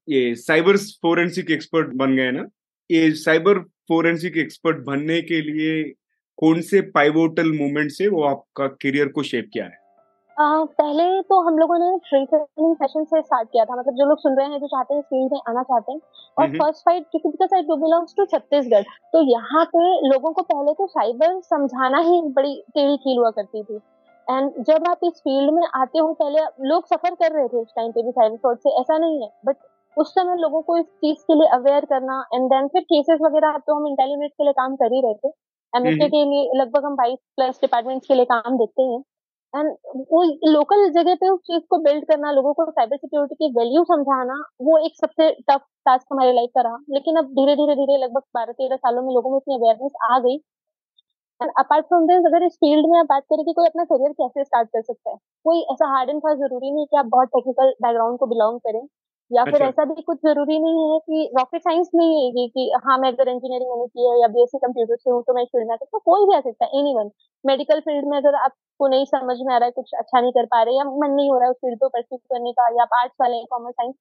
ये 0.08 0.34
साइबर 0.36 0.76
फोरेंसिक 0.76 1.50
एक्सपर्ट 1.50 1.94
बन 1.96 2.16
गए 2.16 2.30
ना? 2.30 2.46
ये 2.90 3.10
साइबर 3.16 3.58
फोरेंसिक 3.88 4.36
एक्सपर्ट 4.38 4.84
बनने 4.86 5.20
के 5.22 5.40
लिए 5.42 5.82
कौन 6.38 6.60
से 6.62 6.80
पाइवोटल 6.92 7.52
मोमेंट 7.52 7.90
से 7.92 8.08
वो 8.08 8.22
आपका 8.24 8.66
करियर 8.82 9.08
को 9.08 9.22
शेप 9.22 9.48
किया 9.52 9.64
है? 9.64 9.80
आ, 10.36 10.64
पहले 10.64 11.04
तो 11.22 11.40
हम 11.46 11.58
लोगों 11.58 11.78
ने 11.78 11.98
ट्रेनिंग 12.04 12.74
सेशन 12.76 13.04
से 13.04 13.20
स्टार्ट 13.22 13.48
किया 13.48 13.64
था। 13.64 13.76
मतलब 13.76 13.94
जो 13.94 14.08
लोग 14.08 14.18
सुन 14.18 14.36
रहे 14.38 14.46
हैं 14.46 14.58
जो 14.60 14.66
चाहते 14.66 14.94
हैं 14.94 15.00
इस 15.00 15.06
फ़ील्ड 15.06 15.32
में 15.32 15.40
आना 15.48 15.62
चाहते 15.62 15.92
हैं। 15.92 16.00
और 16.38 16.46
फ़र्स्ट 16.50 16.84
फाइट 16.84 17.04
क्योंकि 17.10 17.28
because 17.28 17.54
I 17.54 17.62
belongs 17.62 18.14
to 18.16 18.24
Chhattisgarh 18.26 18.82
तो 19.12 19.22
यहाँ 19.30 19.64
पे 19.66 19.82
लोगों 20.08 20.32
को 20.32 20.42
पहले 20.44 20.72
तो 20.74 20.86
साइबर 20.88 21.40
समझाना 21.44 21.98
ही 22.08 22.20
बड़ी 22.36 22.54
टेढ़ी 22.74 22.96
फील 22.96 23.18
हुआ 23.18 23.30
करती 23.30 23.62
थी। 23.62 23.78
एंड 24.28 24.64
जब 24.66 24.88
आप 24.88 25.00
इस 25.04 25.12
फ़ील्ड 25.18 25.52
में 25.54 25.62
आते 25.76 25.98
हो 25.98 26.12
पहले 26.14 26.42
लोग 26.68 26.86
सफ़र 26.86 27.14
कर 27.14 27.32
रहे 27.32 27.48
थे 27.48 27.56
उस 27.56 27.72
टाइम 27.76 27.90
पे 27.92 28.02
भी 28.02 28.10
साइबर 28.10 28.36
फ्रॉड 28.36 28.58
से 28.58 28.70
ऐसा 28.80 28.98
नहीं 28.98 29.22
है। 29.22 29.28
बट 29.46 29.56
उस 29.96 30.10
समय 30.14 30.36
लोगों 30.38 30.60
को 30.62 30.76
इस 30.78 30.84
चीज़ 30.84 31.22
के 31.22 31.34
लिए 31.34 31.48
अवेयर 31.54 31.84
करना 31.84 32.24
एंड 32.34 32.48
देन 32.50 32.68
फिर 32.68 32.82
केसेस 32.82 33.18
वगैरह 33.22 33.58
तो 33.66 33.74
हम 33.74 33.86
इंटेलिजेंस 33.86 34.30
के 34.30 34.44
लिए 34.44 34.52
काम 34.52 34.76
कर 34.76 34.92
ही 34.94 35.00
रहे 35.00 35.14
थे। 35.14 35.32
एमएसए 35.72 36.08
के 36.08 36.24
लिए 36.24 36.60
लगभग 36.60 36.84
हम 36.84 36.96
बाईस 36.96 37.18
प्लस 37.36 37.58
डिपार्टमेंट्स 37.60 38.06
के 38.08 38.14
लिए 38.14 38.24
काम 38.24 38.56
देखते 38.58 38.82
हैं। 38.82 39.02
एंड 39.54 39.70
वो 40.12 40.22
लोकल 40.52 40.88
जगह 40.92 41.14
पे 41.14 41.28
उस 41.28 41.40
चीज़ 41.46 41.62
को 41.70 41.78
बिल्ड 41.78 42.04
करना 42.06 42.30
लोगों 42.32 42.52
को 42.54 42.70
साइबर 42.70 42.96
सिक्योरिटी 42.96 43.34
की 43.34 43.48
वैल्यू 43.58 43.82
समझाना 43.84 44.34
वो 44.62 44.78
एक 44.86 44.96
सबसे 44.96 45.30
टफ 45.50 45.60
टास्क 45.86 46.06
हमारी 46.12 46.32
लाइफ 46.32 46.50
का 46.54 46.62
रहा। 46.62 46.78
लेकिन 46.90 47.16
अब 47.16 47.26
धीरे 47.32 47.56
धीरे 47.56 47.74
धीरे 47.76 47.98
लगभग 48.04 48.22
बारह 48.34 48.52
तेरह 48.52 48.76
सालों 48.76 49.02
में 49.02 49.12
लोगों 49.14 49.30
में 49.30 49.36
इतनी 49.38 49.54
अवेयरनेस 49.54 49.92
आ 50.04 50.18
गई। 50.18 50.38
अपार्ट 51.58 51.86
फ्रॉम 51.86 52.06
दिस 52.06 52.26
अगर 52.26 52.42
इस 52.42 52.56
फ़ील्ड 52.56 52.86
में 52.86 52.98
आप 52.98 53.06
बात 53.06 53.22
करें 53.24 53.44
कि 53.44 53.52
कोई 53.52 53.66
अपना 53.66 53.84
करियर 53.84 54.12
कैसे 54.12 54.44
स्टार्ट 54.44 54.68
कर 54.68 54.82
सकता 54.82 55.10
है 55.10 55.16
कोई 55.44 55.60
ऐसा 55.72 55.86
हार्ड 55.88 56.10
एंड 56.10 56.20
फास्ट 56.20 56.40
ज़रूरी 56.40 56.70
नहीं 56.70 56.86
कि 56.86 56.96
आप 56.96 57.06
बहुत 57.08 57.28
टेक्निकल 57.28 57.72
बैकग्राउंड 57.82 58.18
को 58.18 58.26
बिलोंग 58.26 58.58
करें 58.60 58.82
या 59.30 59.44
फिर 59.44 59.54
अच्छा। 59.54 59.66
ऐसा 59.66 59.84
भी 59.84 60.02
कुछ 60.02 60.18
ज़रूरी 60.18 60.58
नहीं 60.58 60.92
है 60.92 60.98
कि 61.00 61.30
रॉकेट 61.38 61.62
साइंस 61.62 61.90
नहीं 61.94 62.16
है 62.38 62.46
कि 62.48 62.70
हाँ 62.84 62.98
मैं 62.98 63.12
अगर 63.12 63.28
इंजीनियरिंग 63.28 63.70
मैंने 63.70 63.86
की 63.86 64.08
है 64.08 64.20
या 64.20 64.28
बीएससी 64.28 64.58
कंप्यूटर 64.58 64.96
से 64.96 65.10
हूँ 65.10 65.22
तो 65.22 65.34
मैं 65.34 65.42
इस 65.42 65.48
फ़ील्ड 65.48 65.68
में 65.68 65.76
सकता 65.76 65.98
कोई 66.04 66.26
भी 66.26 66.36
आ 66.36 66.40
सकता 66.40 66.64
है 66.64 66.80
एनी 66.80 66.94
वन 66.94 67.10
मेडिकल 67.44 67.80
फ़ील्ड 67.80 68.08
में 68.08 68.16
अगर 68.18 68.34
आपको 68.34 68.88
नहीं 68.88 69.04
समझ 69.06 69.36
में 69.40 69.54
आ 69.54 69.58
रहा 69.58 69.66
है 69.66 69.70
कुछ 69.72 69.90
अच्छा 69.94 70.20
नहीं 70.20 70.32
कर 70.32 70.46
पा 70.46 70.62
रहे 70.62 70.76
या 70.76 70.84
मन 70.84 71.10
नहीं 71.10 71.30
हो 71.30 71.38
रहा 71.38 71.44
है 71.44 71.50
उस 71.50 71.56
फ़ील्ड 71.56 71.78
को 71.80 71.88
परस्यू 71.88 72.18
करने 72.18 72.52
का 72.52 72.68
या 72.76 72.86
आर्ट्स 72.92 73.16
वाले 73.20 73.36
हैं 73.36 73.46
commerce 73.50 73.74
science 73.74 73.94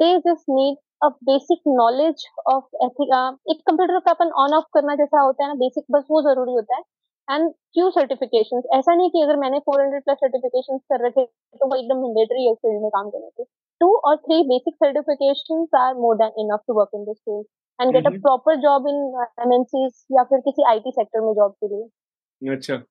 they 0.00 0.18
just 0.18 0.44
need 0.50 0.76
a 1.04 1.08
basic 1.24 1.60
knowledge 1.68 2.24
of 2.52 2.84
ethic 2.84 3.14
एक 3.50 3.60
कंप्यूटर 3.66 3.98
का 3.98 4.10
अपन 4.10 4.30
ऑन 4.42 4.54
ऑफ़ 4.54 4.64
करना 4.74 4.94
जैसा 4.94 5.20
होता 5.20 5.44
है 5.44 5.48
ना 5.50 5.54
बेसिक 5.54 5.84
बस 5.90 6.04
वो 6.10 6.22
ज़रूरी 6.22 6.52
होता 6.52 6.76
है। 6.76 6.82
एंड 7.28 7.50
फ्यू 7.50 7.90
सर्टिफिकेशन 7.90 8.62
ऐसा 8.74 8.94
नहीं 8.94 9.10
कि 9.10 9.22
अगर 9.22 9.36
मैंने 9.36 9.58
400 9.60 10.00
प्लस 10.00 10.16
सर्टिफिकेशन 10.16 10.78
कर 10.78 11.06
रखे 11.06 11.24
तो 11.24 11.68
वो 11.68 11.76
एकदम 11.76 11.98
मैंडेटरी 11.98 12.46
है 12.46 12.54
फ़ील्ड 12.54 12.82
में 12.82 12.90
काम 12.90 13.10
करने 13.10 13.28
के। 13.28 13.44
टू 13.80 13.94
और 13.96 14.16
three 14.16 14.42
basic 14.42 14.74
certification 14.74 15.66
are 15.78 15.94
more 15.94 16.16
than 16.16 16.32
enough 16.38 16.60
to 16.68 16.74
work 16.74 16.90
in 16.94 17.04
this 17.04 17.16
field 17.18 17.46
and 17.80 17.92
get 17.92 18.06
a 18.06 18.10
proper 18.10 18.56
job 18.56 18.88
in 18.88 19.26
MNCs 19.40 20.04
या 20.12 20.22
फिर 20.22 20.40
किसी 20.40 20.62
आईटी 20.62 20.90
सेक्टर 20.90 21.20
में 21.20 21.32
जॉब 21.32 21.52
के 21.52 21.68
लिए। 21.68 22.54
अच्छा। 22.54 22.82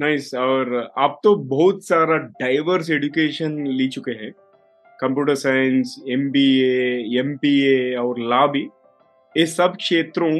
Nice 0.00 0.30
nice. 0.30 0.44
और 0.44 0.92
आप 0.98 1.20
तो 1.24 1.34
बहुत 1.34 1.84
सारा 1.84 2.16
डाइवर्स 2.16 2.90
एजुकेशन 2.90 3.66
ली 3.66 3.88
चुके 3.88 4.10
हैं। 4.10 4.32
Computer 5.00 5.34
science 5.34 5.96
M 6.08 6.30
B 6.30 6.46
M 7.18 7.36
P 7.36 7.52
A 7.64 7.94
और 7.94 8.18
लॉ 8.18 8.46
भी 8.48 8.68
ये 9.36 9.46
सब 9.46 9.76
क्षेत्रों 9.76 10.32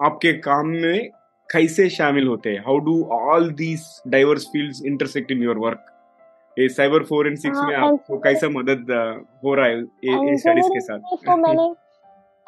आपके 0.00 0.32
काम 0.32 0.66
में 0.66 1.08
कैसे 1.52 1.88
शामिल 1.90 2.26
होते 2.26 2.50
हैं? 2.50 2.58
How 2.58 2.78
do 2.78 3.02
all 3.12 3.50
these 3.50 3.82
diverse 4.08 4.44
field 4.46 4.86
intersect 4.86 5.30
in 5.32 5.42
your 5.42 5.58
work 5.58 5.84
ये 6.58 6.68
साइबर 6.68 7.02
सिक्स 7.02 7.58
में 7.68 7.74
आपको 7.76 8.18
कैसा 8.18 8.48
मदद 8.48 8.90
हो 9.44 9.54
रहा 9.54 9.66
है 9.66 9.80
ए, 9.80 10.36
स्टडीज़ 10.36 10.66
के 10.66 10.80
साथ? 10.80 10.98
तो 10.98 11.36
मैंने 11.36 11.72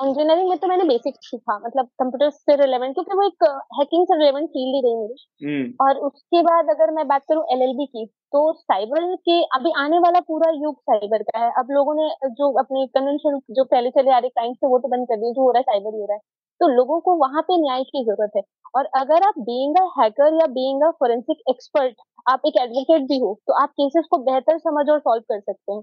इंजीनियरिंग 0.03 0.49
में 0.49 0.59
तो 0.59 0.67
मैंने 0.69 0.85
बेसिक 0.85 1.15
सीखा 1.23 1.59
मतलब 1.59 1.87
कंप्यूटर 2.01 2.31
से 2.31 2.55
रिलेवेंट 2.57 2.95
क्योंकि 2.95 3.15
वो 3.15 3.27
एक 3.27 3.45
हैकिंग 3.79 4.07
से 4.07 4.17
रिलेवेंट 4.19 4.49
फ़ील्ड 4.49 4.75
ही 4.77 4.81
रही 4.83 4.97
मेरी। 4.97 5.15
हम्म। 5.47 5.87
और 5.87 5.99
उसके 6.07 6.43
बाद 6.43 6.71
अगर 6.71 6.91
मैं 6.91 7.07
बात 7.09 7.23
करूँ 7.29 7.45
एलएलबी 7.53 7.87
की 7.87 8.07
तो 8.33 8.43
साइबर 8.55 9.15
के 9.29 9.41
अभी 9.57 9.73
आने 9.79 9.99
वाला 9.99 10.21
पूरा 10.29 10.51
युग 10.55 10.77
साइबर 10.83 11.23
का 11.23 11.39
है। 11.39 11.51
अब 11.59 11.71
लोगों 11.71 11.95
ने 11.95 12.09
जो 12.33 12.51
अपने 12.59 12.87
कन्वेंशन 12.89 13.39
जो 13.51 13.65
पहले 13.65 13.91
चले 13.91 14.11
आ 14.11 14.19
रहे 14.19 14.29
क्राइम 14.31 14.53
से 14.55 14.67
वो 14.67 14.79
तो 14.79 14.89
बंद 14.89 15.07
कर 15.09 15.17
दिए 15.17 15.33
जो 15.33 15.43
हो 15.43 15.51
रहा 15.51 15.59
है 15.59 15.63
साइबर 15.73 15.95
ही 15.95 16.01
हो 16.01 16.07
रहा 16.07 16.15
है। 16.15 16.21
तो 16.61 16.69
लोगों 16.69 17.01
को 17.01 17.15
वहाँ 17.17 17.43
पे 17.43 17.57
न्याय 17.63 17.83
की 17.85 18.05
ज़रूरत 18.05 18.31
है। 18.37 18.43
और 18.75 18.85
अगर 18.97 19.27
आप 19.27 19.39
बीइंग 19.41 19.77
अ 19.79 19.87
हैकर 19.99 20.35
या 20.35 20.47
बीइंग 20.53 20.83
अ 20.83 20.91
फोरेंसिक 21.01 21.43
एक्सपर्ट 21.51 21.97
आप 22.27 22.43
एक 22.47 22.57
एडवोकेट 22.61 23.03
भी 23.09 23.19
हो 23.19 23.35
तो 23.47 23.53
आप 23.63 23.71
केसेस 23.73 24.07
को 24.11 24.19
बेहतर 24.25 24.59
समझ 24.59 24.89
और 24.91 24.99
सॉल्व 25.01 25.23
कर 25.29 25.41
सकते 25.41 25.73
हैं। 25.73 25.83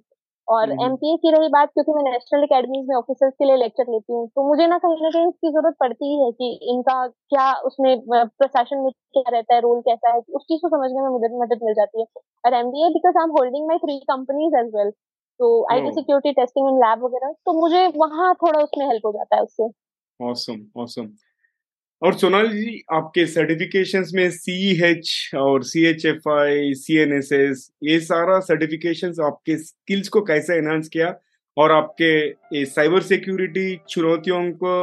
और 0.50 0.70
हम्म। 0.70 0.86
एमपीए 0.86 1.18
की 1.18 1.32
रही 1.32 1.50
बात 1.50 1.70
क्योंकि 1.74 1.94
मैं 1.94 2.03
नेशनल 2.03 2.44
अकेडमीज 2.44 2.86
में 2.89 2.96
ऑफिसर्स 2.96 3.34
के 3.34 3.46
लिए 3.46 3.58
लेक्चर 3.58 3.91
लेती 3.91 4.13
हूँ 4.13 4.27
तो 4.29 4.48
मुझे 4.48 4.68
ना 4.68 4.77
कहीं 4.77 5.03
ना 5.03 5.10
कहीं 5.10 5.27
इसकी 5.27 5.50
ज़रूरत 5.50 5.75
पड़ती 5.79 6.06
ही 6.06 6.24
है 6.24 6.32
कि 6.32 6.50
इनका 6.72 6.96
क्या 7.08 7.51
उसमें 7.65 7.91
प्रशासन 8.10 8.77
में 8.77 8.89
क्या 8.91 9.24
रहता 9.29 9.56
है 9.56 9.60
रोल 9.62 9.82
कैसा 9.82 10.13
है 10.13 10.20
उस 10.20 10.44
चीज़ 10.44 10.62
को 10.62 10.70
समझने 10.70 11.01
में 11.01 11.10
मदद 11.10 11.38
मदद 11.41 11.63
मिल 11.63 11.74
जाती 11.74 12.01
है। 12.01 12.06
और 12.46 12.53
MBA 12.56 12.89
because 12.89 13.18
I 13.18 13.24
am 13.24 13.32
holding 13.32 13.68
my 13.68 13.77
three 13.77 14.00
companies 14.10 14.58
as 14.58 14.72
well 14.75 14.91
तो 15.39 15.50
IT 15.72 15.88
oh 15.88 15.94
security 15.94 16.32
testing 16.34 16.68
and 16.68 16.77
lab 16.77 17.03
वगैरह 17.03 17.32
तो 17.46 17.60
मुझे 17.60 17.86
वहाँ 17.98 18.34
थोड़ा 18.36 18.60
उसमें 18.62 18.86
हेल्प 18.88 19.06
हो 19.06 19.12
जाता 19.12 19.36
है 19.36 19.44
उससे। 19.44 19.70
ऑसम 20.20 20.65
ऑसम 20.82 21.12
और 22.01 22.13
सोनाल 22.13 22.48
जी 22.48 22.84
आपके 22.94 23.25
सर्टिफिकेशन 23.25 24.03
में 24.13 24.29
सी 24.32 24.84
एच 24.84 25.32
और 25.38 25.63
C 25.63 25.86
H 25.86 26.06
F 26.06 26.29
I 26.29 26.74
C 26.74 26.98
N 26.98 27.13
S 27.13 27.32
S 27.34 27.72
ये 27.84 28.00
सारा 28.00 28.39
सर्टिफिकेशंस 28.39 29.20
आपके 29.20 29.58
स्किल्स 29.58 30.10
को 30.10 30.22
कैसे 30.22 30.58
एनहांस 30.58 30.88
किया 30.88 31.13
और 31.58 31.72
आपके 31.72 32.12
ये 32.58 32.65
साइबर 32.65 33.01
सिक्योरिटी 33.01 33.75
चुनौतियों 33.89 34.51
को 34.63 34.74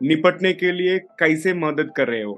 निपटने 0.00 0.52
के 0.52 0.72
लिए 0.72 0.98
कैसे 1.20 1.54
मदद 1.54 1.92
कर 1.96 2.08
रहे 2.08 2.22
हो? 2.22 2.34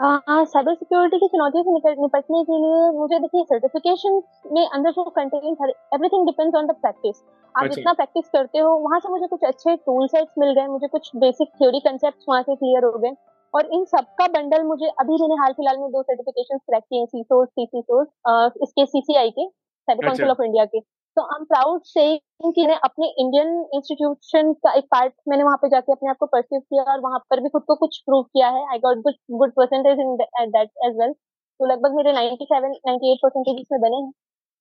साइबर 0.00 0.74
सिक्योरिटी 0.74 1.18
की 1.18 1.26
चुनौतियों 1.26 1.62
से 1.64 1.72
निपट- 1.72 2.00
निपटने 2.00 2.42
के 2.44 2.52
लिए 2.52 2.90
मुझे 2.98 3.18
देखिए 3.18 3.42
सर्टिफिकेशन 3.42 4.20
में 4.52 4.66
अंदर 4.66 4.90
जो 4.90 5.04
कंटेंट 5.10 5.44
है 5.44 5.68
everything 5.68 6.26
depends 6.26 6.54
on 6.54 6.66
the 6.66 6.70
practice 6.70 7.16
आप 7.54 7.64
अच्छा। 7.64 7.74
जितना 7.74 7.92
प्रैक्टिस 7.92 8.28
करते 8.28 8.58
हो 8.58 8.70
वहाँ 8.78 9.00
से 9.00 9.08
मुझे 9.08 9.26
कुछ 9.26 9.44
अच्छे 9.44 9.76
टूल 9.76 10.06
सेट्स 10.06 10.32
मिल 10.38 10.52
गए 10.54 10.66
मुझे 10.66 10.88
कुछ 10.88 11.10
बेसिक 11.16 11.48
थ्योरी 11.48 11.80
कंसेप्ट 11.80 12.24
वहाँ 12.28 12.42
से 12.42 12.54
क्लियर 12.54 12.84
हो 12.84 12.98
गए। 12.98 13.12
और 13.54 13.68
इन 13.74 13.84
सबका 13.86 14.26
बंडल 14.34 14.62
मुझे 14.64 14.88
अभी 15.00 15.16
मैंने 15.22 15.34
हाल 15.40 15.52
फ़िलहाल 15.52 15.78
में 15.78 15.90
दो 15.92 16.02
सर्टिफिकेशन 16.02 16.58
क्रैक 16.58 16.82
किए 16.84 17.06
सीसोर्स 17.06 17.48
सीसीसोर्स 17.50 18.52
इसके 18.62 18.86
सीसीआई 18.86 19.30
के 19.30 19.46
साइबर 19.48 20.06
काउंसिल 20.06 20.30
ऑफ़ 20.30 20.42
इंडिया 20.42 20.64
के। 20.64 20.80
तो 21.16 21.22
आई 21.24 21.38
एम 21.38 21.44
प्राउड 21.44 21.82
से 21.84 22.04
कि 22.16 22.60
मैंने 22.60 22.74
अपने 22.84 23.06
इंडियन 23.22 23.48
इंस्टीट्यूशन 23.74 24.52
का 24.64 24.72
एक 24.74 24.84
पार्ट 24.92 25.12
मैंने 25.28 25.44
वहाँ 25.44 25.56
पे 25.62 25.68
जाके 25.68 25.92
अपने 25.92 26.10
आप 26.10 26.16
को 26.20 26.26
परस्यू 26.26 26.60
किया 26.60 26.82
और 26.92 27.00
वहाँ 27.00 27.18
पर 27.30 27.40
भी 27.42 27.48
खुद 27.48 27.62
को 27.68 27.74
कुछ 27.76 27.98
प्रूव 28.06 28.22
किया 28.24 28.48
है। 28.56 28.64
I 28.72 28.78
got 28.86 29.02
good 29.06 29.14
good 29.38 29.52
percentage 29.56 29.98
in 30.00 30.16
that 30.16 30.70
as 30.86 30.96
well 31.00 31.12
तो 31.12 31.66
लगभग 31.72 31.96
मेरे 31.96 32.12
97 32.12 32.72
98 32.88 33.16
परसेंटेज 33.22 33.60
इसमें 33.60 33.80
बने 33.80 33.96
हैं। 33.96 34.12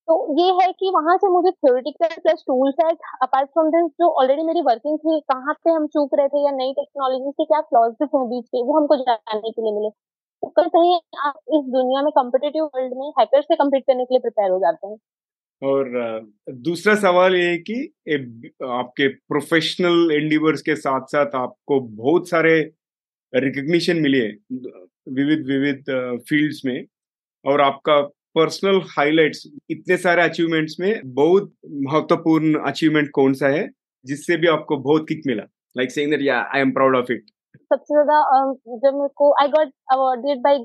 तो 0.08 0.16
ये 0.38 0.46
है 0.56 0.72
कि 0.74 0.90
वहाँ 0.94 1.16
से 1.18 1.28
मुझे 1.32 1.52
theoretical 1.52 2.16
plus 2.22 2.44
tool 2.48 2.72
set 2.72 2.98
apart 3.24 3.50
from 3.50 3.68
this 3.72 3.92
जो 4.02 4.08
ऑलरेडी 4.22 4.44
मेरी 4.44 4.62
वर्किंग 4.62 4.98
थी, 5.00 5.20
कहाँ 5.22 5.54
पे 5.56 5.72
हम 5.72 5.86
चूक 5.88 6.16
रहे 6.20 6.28
थे 6.28 6.44
या 6.46 6.52
नई 6.54 6.74
टेक्नोलॉजी 6.80 7.32
के 7.32 7.46
क्या 7.46 7.60
क्लॉजेस 7.64 8.10
हैं 8.16 8.24
बीच 8.30 8.46
के, 8.46 8.64
वो 8.64 8.78
हमको 8.78 8.96
जानने 8.98 9.52
के 9.52 9.62
लिए 9.62 9.74
मिले। 9.74 9.90
तो 10.44 10.48
कल 10.52 10.68
कहीं 10.70 10.96
आप 11.28 11.40
इस 11.50 11.66
दुनिया 11.72 12.02
में 12.02 12.12
कम्पिटेटिव 12.14 12.64
वर्ल्ड 12.66 12.94
में 12.98 13.08
हैकर 13.20 13.42
से 13.42 13.56
कम्पीट 13.56 13.84
करने 13.88 14.06
के 14.06 14.14
लिए 14.14 14.20
प्रिपेयर 14.22 14.52
हो 14.52 14.60
जाते 14.60 14.88
हैं। 14.88 14.98
और 15.62 15.90
दूसरा 16.62 16.96
सवाल 16.98 17.36
ये 17.36 17.58
कि 17.70 17.76
आपके 18.70 19.08
प्रोफेशनल 19.08 20.12
एंडिवर्स 20.14 20.62
के 20.62 20.76
साथ 20.78 21.06
साथ 21.12 21.36
आपको 21.38 21.80
बहुत 21.98 22.30
सारे 22.30 22.54
रिकग्निशन 23.34 24.02
मिले 24.02 24.26
विविध 25.12 25.46
विविध 25.48 25.84
फील्ड्स 26.30 26.62
में, 26.66 26.86
और 27.46 27.62
आपका 27.62 28.02
पर्सनल 28.36 28.80
हाइलाइट्स 28.90 29.44
इतने 29.70 29.98
सारे 29.98 30.22
अचीवमेंट्स 30.24 30.76
में 30.80 31.14
बहुत 31.16 31.52
महत्वपूर्ण 31.86 32.60
अचीवमेंट 32.68 33.10
कौन 33.14 33.34
सा 33.34 33.48
है 33.50 33.68
जिससे 34.06 34.38
भी 34.38 34.48
आपको 34.48 34.78
बहुत 34.80 35.06
किक 35.10 35.22
मिला? 35.28 35.44
लाइक 35.76 35.92
सेइंग 35.92 36.12
दैट 36.12 36.22
या 36.22 36.40
I 36.56 36.62
am 36.62 36.72
proud 36.72 36.96
of 36.96 37.12
it 37.12 37.26
सबसे 37.72 37.94
ज़्यादा 37.96 38.20
जब 38.78 38.96
मेरे 38.96 39.10
को 39.16 39.32
I 39.42 39.48
got 39.50 39.72
awarded 39.94 40.40
by 40.42 40.58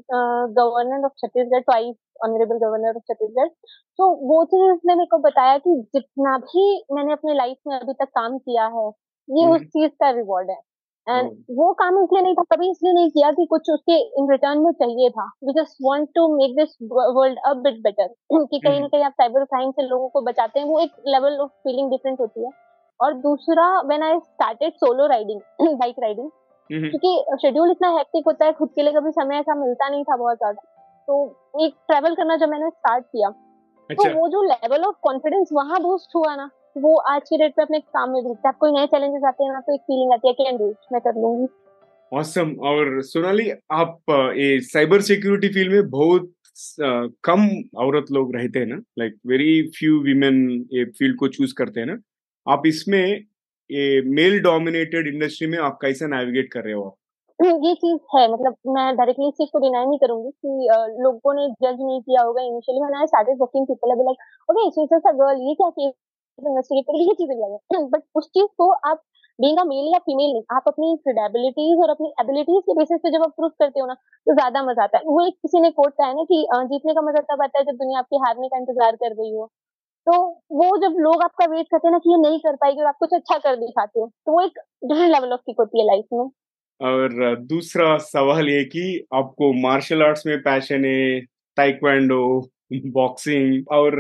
governor 0.55 1.05
of 1.05 1.13
Chhattisgarh 1.19 1.61
twice 1.63 1.95
honourable 2.25 2.59
governor 2.59 2.97
of 2.97 3.03
Chhattisgarh 3.03 3.49
तो 3.99 4.09
वो 4.29 4.45
चीज़ 4.45 4.73
उसने 4.73 4.95
मेरे 4.95 5.07
को 5.07 5.19
बताया 5.21 5.59
कि 5.59 5.75
जितना 5.95 6.37
भी 6.47 6.65
मैंने 6.93 7.13
अपने 7.13 7.35
लाइफ 7.35 7.57
में 7.67 7.77
अभी 7.77 7.93
तक 7.93 8.09
काम 8.15 8.39
किया 8.41 8.67
है 8.77 8.87
ये 9.29 9.47
उस 9.47 9.61
हम्म। 9.61 9.65
चीज़ 9.67 9.91
का 10.01 10.11
रिवॉर्ड 10.13 10.51
है। 10.51 10.57
एंड 11.07 11.31
वो 11.51 11.73
काम 11.75 11.99
इसलिए 12.03 12.23
नहीं 12.23 12.35
था 12.35 12.43
कभी 12.55 12.71
इसलिए 12.71 12.93
नहीं 12.93 13.11
किया 13.11 13.31
कि 13.31 13.47
कुछ 13.47 13.71
उसके 13.71 13.97
इन 14.21 14.31
रिटर्न 14.31 14.59
में 14.59 14.71
चाहिए 14.73 15.11
था। 15.11 15.27
We 15.45 15.53
just 15.53 15.77
want 15.83 16.09
to 16.15 16.27
make 16.37 16.57
this 16.57 16.77
world 16.93 17.39
a 17.47 17.53
bit 17.65 17.81
better 17.83 18.09
कि 18.33 18.59
कहीं 18.59 18.73
ना 18.73 18.79
हम्म 18.79 18.89
कहीं 18.89 19.05
आप 19.05 19.13
साइबर 19.13 19.45
क्राइम 19.45 19.71
से 19.71 19.89
लोगों 19.89 20.09
को 20.09 20.21
बचाते 20.23 20.61
हैं 20.61 20.67
वो 20.67 20.79
एक 20.81 20.93
लेवल 21.07 21.39
ऑफ़ 21.41 21.51
फीलिंग 21.51 21.91
डिफरेंट 21.91 22.21
होती 22.21 22.45
है। 22.45 22.51
और 23.01 23.15
दूसरा 23.23 23.69
when 23.83 24.03
I 24.03 24.19
started 24.19 24.75
solo 24.75 25.07
riding 25.07 25.41
bike 25.79 25.97
riding 26.01 26.31
क्योंकि 26.71 27.37
शेड्यूल 27.43 27.71
इतना 27.71 27.89
हेक्टिक 27.97 28.27
होता 28.27 28.45
है 28.45 28.53
खुद 28.53 28.71
के 28.75 28.83
लिए 28.83 28.93
कभी 28.93 29.11
समय 29.13 29.39
ऐसा 29.39 29.55
मिलता 29.55 29.89
नहीं 29.89 30.05
था 30.05 30.17
बहुत 30.17 30.37
ज़्यादा। 30.37 30.63
तो 31.09 31.65
एक 31.65 31.75
ट्रैवल 31.89 32.15
करना 32.15 32.37
जब 32.37 32.49
मैंने 32.49 32.71
स्टार्ट 32.71 33.05
किया 33.05 33.31
तो 33.31 34.03
अच्छा। 34.03 34.13
वो 34.13 34.29
जो 34.29 34.43
लेवल 34.43 34.85
ऑफ़ 34.85 34.95
कॉन्फिडेंस 35.03 35.49
वहाँ 35.53 35.81
बूस्ट 35.83 36.17
हुआ 36.17 36.35
ना 36.37 36.51
वो 36.77 36.97
आज 37.11 37.23
की 37.29 37.37
डेट 37.39 37.53
पे 37.57 37.63
अपने 37.63 37.79
काम 37.81 38.11
में 38.11 38.23
दिखता 38.25 38.49
है। 38.49 38.55
कोई 38.61 38.73
नए 38.73 38.87
चैलेंजेस 38.87 39.23
आते 39.27 39.45
हैं 39.45 39.53
ना 39.53 39.61
तो 39.61 39.75
एक 39.75 39.81
फीलिंग 39.83 40.13
आती 40.13 40.29
है 40.29 40.33
कैन 40.35 40.57
डू 40.59 40.69
मैं 40.93 41.01
कर 41.01 41.21
लूँगी। 41.21 41.47
ऑसम 42.13 42.51
और 42.71 43.01
सोनाली 43.03 43.51
आप 43.73 43.99
ये 44.37 44.61
साइबर 44.63 45.01
सिक्योरिटी 45.03 45.49
फ़ील्ड 45.55 45.73
में 45.73 45.89
बहुत 45.91 46.33
कम 47.25 47.47
औरत 47.85 48.13
लोग 48.13 48.35
रहते 48.37 48.59
हैं 48.59 48.67
ना? 48.67 48.77
लाइक 48.99 49.15
वेरी 49.27 49.63
फ्यू 49.79 49.99
वीमेन 50.03 50.37
ये 50.75 50.85
फ़ील्ड 50.99 51.19
को 51.19 51.29
चूज़ 51.29 51.55
करते 51.59 51.81
हैं 51.81 51.87
ना? 51.87 51.99
आप 52.47 52.63
इसमें 52.67 53.05
ये 53.71 54.03
मेल 54.15 54.39
डोमिनेटेड 54.43 55.07
इंडस्ट्री 55.07 55.47
में 55.49 55.59
आप 55.59 55.79
कैसे 55.83 56.07
नेविगेट 56.09 56.53
कर 56.53 56.65
रहे 56.65 56.75
हो? 56.75 56.87
आप 57.41 57.61
ये 57.65 57.75
चीज़ 57.75 57.99
है। 58.15 58.23
मतलब 58.33 58.57
मैं 58.75 58.87
डायरेक्टली 58.97 59.29
इस 59.29 59.35
चीज़ 59.35 59.49
को 59.53 59.59
डिनाई 59.61 59.87
नहीं 59.87 59.99
करूँगी 59.99 60.31
कि 60.31 61.03
लोगों 61.03 61.35
ने 61.35 61.49
जज 61.63 61.81
नहीं 61.81 62.01
किया 62.03 62.23
होगा 62.23 62.43
इनिशियली 62.43 62.81
मैंने 62.83 63.07
स्टार्टेड 63.07 63.37
वर्किंग 63.41 63.67
पीपल 63.67 63.93
अभी 63.95 64.05
like 64.05 64.51
okay 64.51 64.71
she 64.71 64.85
is 64.85 64.95
a 64.95 65.13
girl 65.13 65.49
ये 65.49 65.55
क्या 65.55 65.69
केस 65.71 65.93
बट 66.39 68.03
उस 68.17 68.27
चीज़ 68.29 68.47
को 68.59 68.71
आप 68.91 69.03
बीइंग 69.39 69.59
अ 69.59 69.65
मेल 69.65 69.89
या 69.93 69.99
फीमेल 69.99 70.33
नहीं, 70.33 70.43
आप 70.57 70.65
अपनी 70.69 70.97
क्रेडिबिलिटीज 70.99 71.79
और 71.83 71.91
अपनी 71.91 72.09
एबिलिटीज 72.21 72.63
के 72.67 72.75
बेसिस 72.75 73.01
पे 73.03 73.11
जब 73.11 73.23
आप 73.23 73.33
करते 73.41 73.81
हो 73.81 73.87
ना 73.87 73.95
तो 73.95 74.35
ज़्यादा 74.35 74.63
मज़ा 74.63 74.83
आता 74.85 74.99
है। 74.99 75.05
वो 75.07 75.27
एक 75.27 75.35
किसी 75.35 75.61
ने 75.61 75.71
कोट 75.71 75.93
कहा 75.93 76.07
है 76.09 76.15
ना 76.17 76.25
कि 76.25 76.47
जीतने 76.73 76.95
का 76.95 77.03
मज़ा 77.03 77.21
तब 77.31 77.43
आता 77.43 77.59
है 77.59 77.65
जब 77.65 77.77
दुनिया 77.77 77.99
आपके 77.99 78.17
हारने 78.17 78.49
का 78.49 78.59
इंतज़ार 78.59 78.97
कर 78.97 79.13
रही 79.13 79.31
हो। 79.35 79.47
तो 80.07 80.13
वो 80.53 80.77
जब 80.79 80.97
लोग 81.01 81.23
आपका 81.23 81.47
वेट 81.47 81.67
करते 81.71 81.89
हैं 81.89 81.93
ना 81.93 81.99
कि 81.99 82.11
ये 82.11 82.19
नहीं 82.21 82.39
कर 82.41 82.57
पाएगी 82.57 82.81
और 82.81 82.87
आप 82.87 82.97
कुछ 83.01 83.15
अच्छा 83.15 83.39
कर 83.39 83.57
दिखाते 83.57 84.01
हो 84.01 84.07
तो 84.27 84.33
वो 84.33 84.41
एक 84.43 84.59
डिफरेंट 84.85 85.13
लेवल 85.13 85.33
ऑफ़ 85.33 85.41
किक 85.47 85.57
होती 85.61 85.81
है 85.81 85.87
लाइफ 85.87 86.07
में। 86.13 86.29
और 86.81 87.37
दूसरा 87.47 87.97
सवाल 88.07 88.49
ये 88.49 88.65
कि 88.67 88.85
आपको 89.15 89.53
मार्शल 89.63 90.03
आर्ट्स 90.03 90.27
में 90.27 90.39
पैशन 90.43 90.85
है 90.85 91.21
ताइक्वांडो 91.57 92.21
बॉक्सिंग 92.71 93.69
और 93.73 93.95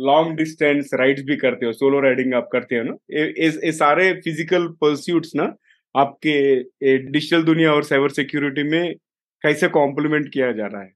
लॉन्ग 0.00 0.36
डिस्टेंस 0.36 0.90
राइड्स 0.94 1.22
भी 1.22 1.36
करते 1.36 1.66
हो 1.66 1.72
सोलो 1.72 2.00
राइडिंग 2.00 2.34
आप 2.34 2.48
करते 2.52 2.76
हो 2.76 2.82
ना? 2.84 2.94
ये 3.12 3.72
सारे 3.72 4.12
फ़िज़िकल 4.14 4.66
परस्यूट्स 4.80 5.32
ना 5.36 5.52
आपके 5.94 6.36
डिजिटल 7.10 7.42
दुनिया 7.44 7.72
और 7.72 7.84
साइबर 7.84 8.10
सिक्योरिटी 8.10 8.62
में 8.70 8.94
कैसे 9.42 9.68
कॉम्प्लीमेंट 9.68 10.32
किया 10.32 10.52
जा 10.52 10.66
रहा 10.66 10.82
है? 10.82 10.92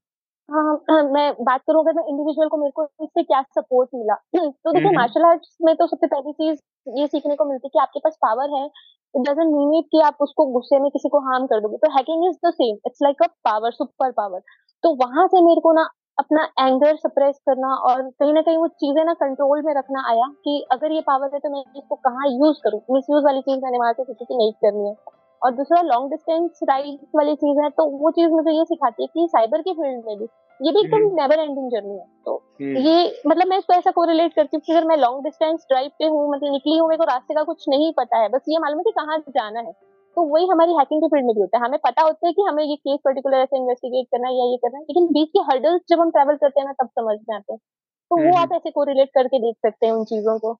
हाँ 0.48 0.62
हाँ, 0.90 1.02
मैं 1.04 1.32
बात 1.44 1.60
करूँ 1.66 1.80
अगर 1.82 1.92
मैं 1.94 2.02
इंडिविजुअल 2.08 2.48
को 2.48 2.56
मेरे 2.56 2.70
को 2.70 2.84
इससे 3.04 3.22
क्या 3.22 3.40
सपोर्ट 3.50 3.88
मिला। 3.94 4.14
तो 4.36 4.72
देखिए 4.72 4.90
हम्म 4.90 4.96
मार्शल 4.96 5.24
आर्ट्स 5.24 5.56
में 5.62 5.74
तो 5.76 5.86
सबसे 5.86 6.06
पहली 6.06 6.32
चीज़ 6.32 6.58
ये 6.98 7.06
सीखने 7.06 7.36
को 7.36 7.44
मिलती 7.44 7.66
है 7.66 7.70
कि 7.72 7.78
आपके 7.82 8.00
पास 8.04 8.16
पावर 8.22 8.50
है 8.56 8.64
इट 8.66 9.22
डजंट 9.28 9.54
मीन 9.54 9.80
कि 9.92 10.00
आप 10.06 10.16
उसको 10.20 10.46
गुस्से 10.52 10.78
में 10.80 10.90
किसी 10.90 11.08
को 11.08 11.20
हार्म 11.28 11.46
कर 11.46 11.60
दोगे। 11.60 11.76
तो 11.76 11.90
hacking 11.96 12.26
is 12.28 12.36
the 12.46 12.52
same 12.54 12.76
it's 12.86 12.98
like 13.02 13.22
a 13.22 13.26
power 13.44 13.70
super 13.72 14.10
power 14.12 14.40
तो 14.84 14.94
वहाँ 15.04 15.26
से 15.28 15.40
मेरे 15.44 15.60
को 15.60 15.72
ना 15.72 15.88
अपना 16.18 16.42
एंगर 16.60 16.96
सप्रेस 16.96 17.38
करना 17.46 17.74
और 17.88 18.02
कहीं 18.02 18.32
ना 18.32 18.42
कहीं 18.42 18.56
वो 18.56 18.66
चीज़ें 18.68 19.04
ना 19.04 19.12
कंट्रोल 19.14 19.62
में 19.62 19.72
रखना 19.74 20.04
आया 20.10 20.26
कि 20.44 20.66
अगर 20.72 20.92
ये 20.92 21.00
पावर 21.00 21.30
है 21.34 21.38
तो 21.38 21.50
मैं 21.50 21.60
इसको 21.76 21.94
कहाँ 21.94 22.26
यूज़ 22.28 22.58
करूँ? 22.64 22.80
मिस 22.90 23.04
यूज़ 23.10 23.24
वाली 23.24 23.40
चीज़ 23.40 23.60
मैंने 23.64 23.78
वहाँ 23.78 23.92
से 23.92 24.04
सीखी 24.04 24.24
की 24.24 24.36
नहीं 24.36 24.52
करनी 24.52 24.88
है। 24.88 24.94
और 25.42 25.50
दूसरा 25.52 25.80
लॉन्ग 25.82 26.10
डिस्टेंस 26.10 26.60
राइड 26.68 26.98
वाली 27.16 27.34
चीज़ 27.34 27.60
है 27.62 27.68
तो 27.70 27.84
वो 27.98 28.10
चीज़ 28.10 28.30
मुझे 28.30 28.50
ये 28.50 28.64
सिखाती 28.64 29.02
है 29.02 29.06
कि 29.06 29.26
साइबर 29.32 29.62
के 29.62 29.72
फ़ील्ड 29.72 30.04
में 30.06 30.18
भी 30.18 30.28
ये 30.60 30.72
भी 30.72 30.80
एकदम 30.80 31.02
नेवर 31.16 31.38
एंडिंग 31.38 31.70
जर्नी 31.70 31.98
है। 31.98 32.04
तो 32.26 32.34
हम्म। 32.60 32.76
ये 32.76 33.20
मतलब 33.26 33.46
मैं 33.46 33.58
इसको 33.58 33.72
ऐसा 33.72 33.90
कोरिलेट 33.90 34.34
करती 34.34 34.56
हूँ 34.56 34.60
कि 34.66 34.72
अगर 34.72 34.84
मैं 34.84 34.96
लॉन्ग 34.96 35.24
डिस्टेंस 35.24 35.66
ड्राइव 35.68 35.90
पे 35.98 36.06
हूँ 36.06 36.30
मतलब 36.32 36.52
निकली 36.52 36.76
हूँ 36.78 36.88
मेरे 36.88 36.98
को 36.98 37.04
रास्ते 37.04 37.34
का 37.34 37.42
कुछ 37.42 37.64
नहीं 37.68 37.92
पता 37.92 38.18
है 38.18 38.28
बस 38.28 38.44
ये 38.48 38.58
मालूम 38.58 38.78
है 38.78 38.84
कि 38.84 38.90
कहाँ 38.90 39.18
जाना 39.18 39.60
है। 39.60 39.72
तो 40.16 40.22
वही 40.24 40.46
हमारी 40.48 40.72
हैकिंग 40.72 41.00
के 41.02 41.08
फ़ील्ड 41.08 41.26
में 41.26 41.34
भी 41.34 41.40
होता 41.40 41.58
है। 41.58 41.64
हमें 41.64 41.78
पता 41.84 42.02
होता 42.02 42.26
है 42.26 42.32
कि 42.32 42.42
हमें 42.42 42.62
ये 42.64 42.76
केस 42.76 42.98
पर्टिकुलर 43.04 43.38
ऐसे 43.38 43.56
इन्वेस्टिगेट 43.56 44.06
करना 44.06 44.28
है 44.28 44.34
या 44.34 44.44
ये 44.50 44.56
करना 44.56 44.78
है 44.78 44.84
लेकिन 44.84 45.06
बीच 45.06 45.28
के 45.28 45.40
हर्डल्स 45.50 45.82
जब 45.88 46.00
हम 46.00 46.10
ट्रैवल 46.10 46.36
करते 46.36 46.60
हैं 46.60 46.66
ना 46.66 46.72
तब 46.72 46.88
समझ 46.88 47.16
में 47.28 47.36
आते 47.36 47.52
हैं। 47.52 47.58
तो 48.10 48.16
वो 48.16 48.22
हम्म। 48.22 48.36
आप 48.36 48.52
ऐसे 48.52 48.70
कोरिलेट 48.70 49.08
करके 49.14 49.38
देख 49.38 49.56
सकते 49.66 49.86
हैं 49.86 49.92
उन 49.92 50.04
चीज़ों 50.04 50.38
को। 50.38 50.52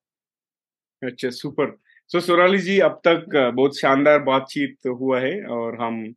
अच्छा 1.01 1.29
सुपर 1.29 1.75
सो 2.09 2.19
सोनाली 2.19 2.57
जी 2.57 2.79
अब 2.79 2.99
तक 3.07 3.25
बहुत 3.55 3.79
शानदार 3.79 4.19
बातचीत 4.19 4.87
हुआ 4.87 5.19
है 5.19 5.33
और 5.47 5.81
हम 5.81 6.13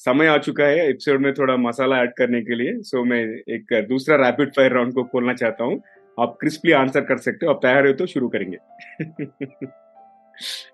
समय 0.00 0.26
आ 0.26 0.36
चुका 0.38 0.64
है 0.64 0.88
एपिसोड 0.88 1.20
में 1.20 1.32
थोड़ा 1.34 1.56
मसाला 1.56 1.98
ऐड 1.98 2.12
करने 2.12 2.40
के 2.40 2.54
लिए। 2.54 2.80
सो 2.82 3.04
मैं 3.04 3.22
एक 3.54 3.74
दूसरा 3.88 4.16
रैपिड 4.16 4.50
फायर 4.50 4.72
राउंड 4.72 4.94
को 4.94 5.04
खोलना 5.04 5.34
चाहता 5.34 5.64
हूँ। 5.64 5.80
आप 6.20 6.36
क्रिस्पली 6.40 6.72
आंसर 6.72 7.00
कर 7.00 7.18
सकते 7.18 7.46
हो। 7.46 7.52
आप 7.52 7.58
तैयार 7.62 7.86
हो 7.86 7.92
तो 7.92 8.06
शुरू 8.06 8.28
करेंगे। 8.28 8.58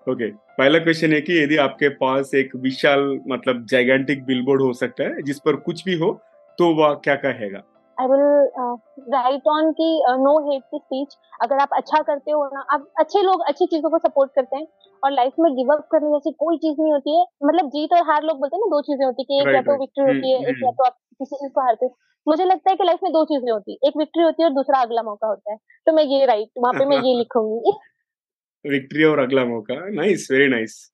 ओके 0.09 0.13
okay, 0.13 0.37
पहला 0.57 0.79
क्वेश्चन 0.79 1.13
है 1.13 1.21
कि 1.21 1.43
यदि 1.43 1.57
आपके 1.57 1.89
पास 1.89 2.31
एक 2.35 2.55
विशाल 2.55 3.19
मतलब 3.27 3.65
जैगेंटिक 3.65 4.25
बिलबोर्ड 4.25 4.61
हो 4.61 4.73
सकता 4.73 5.03
है 5.03 5.21
जिस 5.21 5.39
पर 5.39 5.55
कुछ 5.55 5.85
भी 5.85 5.97
हो 5.97 6.11
तो 6.57 6.73
वह 6.75 6.93
क्या 6.93 7.15
कहेगा? 7.15 7.61
आई 7.97 8.07
विल 8.07 8.21
राइट 9.13 9.47
ऑन 9.47 9.71
की 9.71 9.89
नो 10.23 10.51
हेट 10.51 10.63
की 10.63 10.77
स्पीच 10.77 11.15
अगर 11.41 11.57
आप 11.57 11.69
अच्छा 11.73 12.01
करते 12.01 12.31
हो 12.31 12.45
ना 12.53 12.65
आप 12.73 12.87
अच्छे 12.99 13.21
लोग 13.21 13.41
अच्छी 13.41 13.65
चीज़ों 13.65 13.89
को 13.89 13.97
सपोर्ट 13.97 14.31
करते 14.35 14.57
हैं 14.57 14.67
और 15.03 15.11
लाइफ 15.11 15.33
में 15.39 15.51
गिव 15.55 15.73
अप 15.73 15.87
करने 15.91 16.09
जैसी 16.09 16.31
कोई 16.31 16.57
चीज़ 16.57 16.81
नहीं 16.81 16.93
होती 16.93 17.17
है 17.17 17.25
मतलब 17.45 17.69
जीत 17.69 17.93
और 17.93 18.03
हार 18.03 18.23
लोग 18.23 18.39
बोलते 18.39 18.55
हैं 18.55 18.61
ना 18.63 18.69
दो 18.69 18.81
चीज़ें 18.81 19.05
होती 19.05 19.21
है 19.21 19.25
कि 19.25 19.41
एक 19.41 19.55
या 19.55 19.61
तो 19.61 19.79
विक्ट्री 19.79 20.05
होती 20.05 20.31
है 20.31 20.37
हम्म, 20.37 20.49
एक 20.49 20.63
या 20.63 20.71
तो 20.71 20.83
आप 20.83 20.97
किसी 21.19 21.35
चीज़ 21.35 21.51
को 21.51 21.61
हारते 21.61 21.85
हो। 21.85 21.95
मुझे 22.27 22.45
लगता 22.45 22.69
है 22.71 22.75
कि 22.75 22.83
लाइफ 22.83 22.99
में 23.03 23.11
दो 23.13 23.23
चीज़ें 23.25 23.51
होती 23.51 23.71
है 23.71 23.87
एक 23.89 23.97
विक्ट्री 23.97 24.23
होती 24.23 24.43
है 24.43 24.49
और 24.49 24.55
दूसरा 24.55 24.81
अगला 24.81 25.03
मौका 25.03 25.27
होता 25.27 25.51
है। 25.51 25.57
तो 25.87 25.93
मैं 25.93 26.03
ये 26.03 26.25
राइट 26.25 26.49
वहाँ 26.57 26.73
पे 26.73 26.85
मैं 26.85 26.97
ये 27.07 27.17
लिखूँगी। 27.17 27.71
विक्ट्री 28.65 29.03
और 29.03 29.19
अगला 29.19 29.45
मौका। 29.45 29.75
नाइस 29.91 30.27
वेरी 30.31 30.47
नाइस 30.47 30.91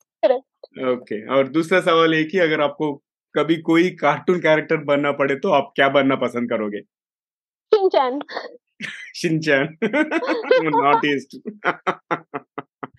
ओके 0.89 1.25
और 1.35 1.47
दूसरा 1.47 1.79
सवाल 1.81 2.13
ये 2.13 2.23
कि 2.23 2.39
अगर 2.39 2.61
आपको 2.61 2.93
कभी 3.35 3.55
कोई 3.61 3.89
कार्टून 3.95 4.39
कैरेक्टर 4.39 4.77
बनना 4.85 5.11
पड़े 5.11 5.35
तो 5.35 5.51
आप 5.51 5.71
क्या 5.75 5.89
बनना 5.89 6.15
पसंद 6.15 6.49
करोगे? 6.49 6.81
शिनचैन 7.71 8.19
शिनचैन 9.15 9.77
नॉट 9.83 11.05
ईस्ट 11.05 11.37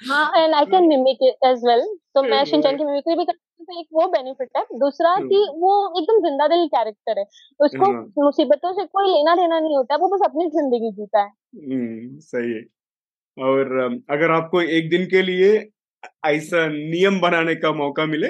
हाँ 0.08 0.30
and 0.36 0.54
I 0.54 0.64
can 0.64 0.86
mimic 0.88 1.18
it 1.22 1.46
as 1.46 1.62
well 1.64 1.80
तो 2.14 2.22
मैं 2.22 2.44
शिनचैन 2.44 2.76
की 2.76 2.84
मिमिक्री 2.84 3.14
भी 3.16 3.24
करती 3.24 3.38
हूँ 3.58 3.66
तो 3.66 3.80
एक 3.80 3.86
वो 3.92 4.06
बेनिफिट 4.08 4.48
है। 4.56 4.62
दूसरा 4.78 5.14
hmm. 5.14 5.28
कि 5.28 5.36
वो 5.36 6.00
एकदम 6.00 6.20
ज़िंदा 6.20 6.46
दिल 6.48 6.66
कैरेक्टर 6.66 7.18
है। 7.18 7.24
उसको 7.60 7.92
हाँ। 7.92 8.02
मुसीबतों 8.18 8.72
से 8.72 8.84
कोई 8.86 9.06
लेना 9.06 9.34
देना 9.34 9.60
नहीं 9.60 9.76
होता 9.76 9.96
वो 9.96 10.08
बस 10.08 10.20
अपनी 10.24 10.46
ज़िंदगी 10.46 10.90
जीता 10.92 11.20
है। 11.20 11.30
Hmm, 11.30 12.20
सही 12.20 12.52
है। 12.52 12.62
और 13.36 13.72
अगर 14.10 14.30
आपको 14.32 14.60
एक 14.62 14.88
दिन 14.90 15.06
के 15.06 15.22
लिए 15.22 15.52
ऐसा 16.26 16.66
नियम 16.68 17.20
बनाने 17.20 17.54
का 17.56 17.72
मौका 17.74 18.06
मिले 18.06 18.28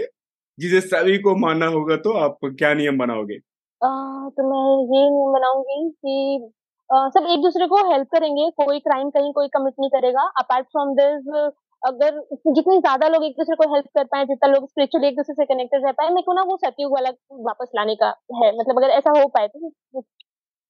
जिसे 0.59 0.81
सभी 0.83 1.19
को 1.21 1.35
मानना 1.39 1.67
होगा 1.69 1.97
तो 1.99 2.13
आप 2.19 2.39
क्या 2.45 2.73
नियम 2.75 2.99
बनाओगे? 2.99 3.37
आ, 3.81 3.89
तो 4.31 4.43
मैं 4.45 4.63
ये 4.93 5.03
नियम 5.11 5.33
बनाऊँगी 5.33 5.91
कि 5.91 6.53
आ, 6.91 7.09
सब 7.11 7.27
एक 7.31 7.43
दूसरे 7.43 7.67
को 7.67 7.77
हेल्प 7.91 8.09
करेंगे 8.13 8.51
कोई 8.59 8.79
क्राइम 8.81 9.11
कहीं 9.11 9.33
कोई 9.35 9.49
कमिट 9.51 9.75
नहीं 9.81 9.91
करेगा। 9.91 10.23
अपार्ट 10.41 10.67
फ्रॉम 10.69 10.95
दिस 10.97 11.29
अगर 11.83 12.21
जितने 12.49 12.79
ज़्यादा 12.79 13.09
लोग 13.09 13.25
एक 13.25 13.33
दूसरे 13.39 13.57
को 13.57 13.73
हेल्प 13.75 13.87
कर 13.97 14.05
पाए 14.13 14.25
जितना 14.27 14.49
लोग 14.53 14.69
स्पिरिचुअली 14.69 15.09
एक 15.09 15.17
दूसरे 15.17 15.35
से 15.35 15.45
कनेक्टेड 15.47 15.85
रह 15.87 15.93
पाए 15.93 16.09
मेरे 16.11 16.23
को 16.23 16.33
ना 16.35 16.43
वो 16.45 16.57
सतयुग 16.59 16.93
वाला 16.93 17.11
वापस 17.43 17.71
लाने 17.77 17.95
का 17.97 18.09
है? 18.37 18.53
मतलब 18.59 18.79
अगर 18.79 18.91
ऐसा 18.93 19.11
हो 19.21 19.27
पाए 19.29 19.49
तो 19.49 19.71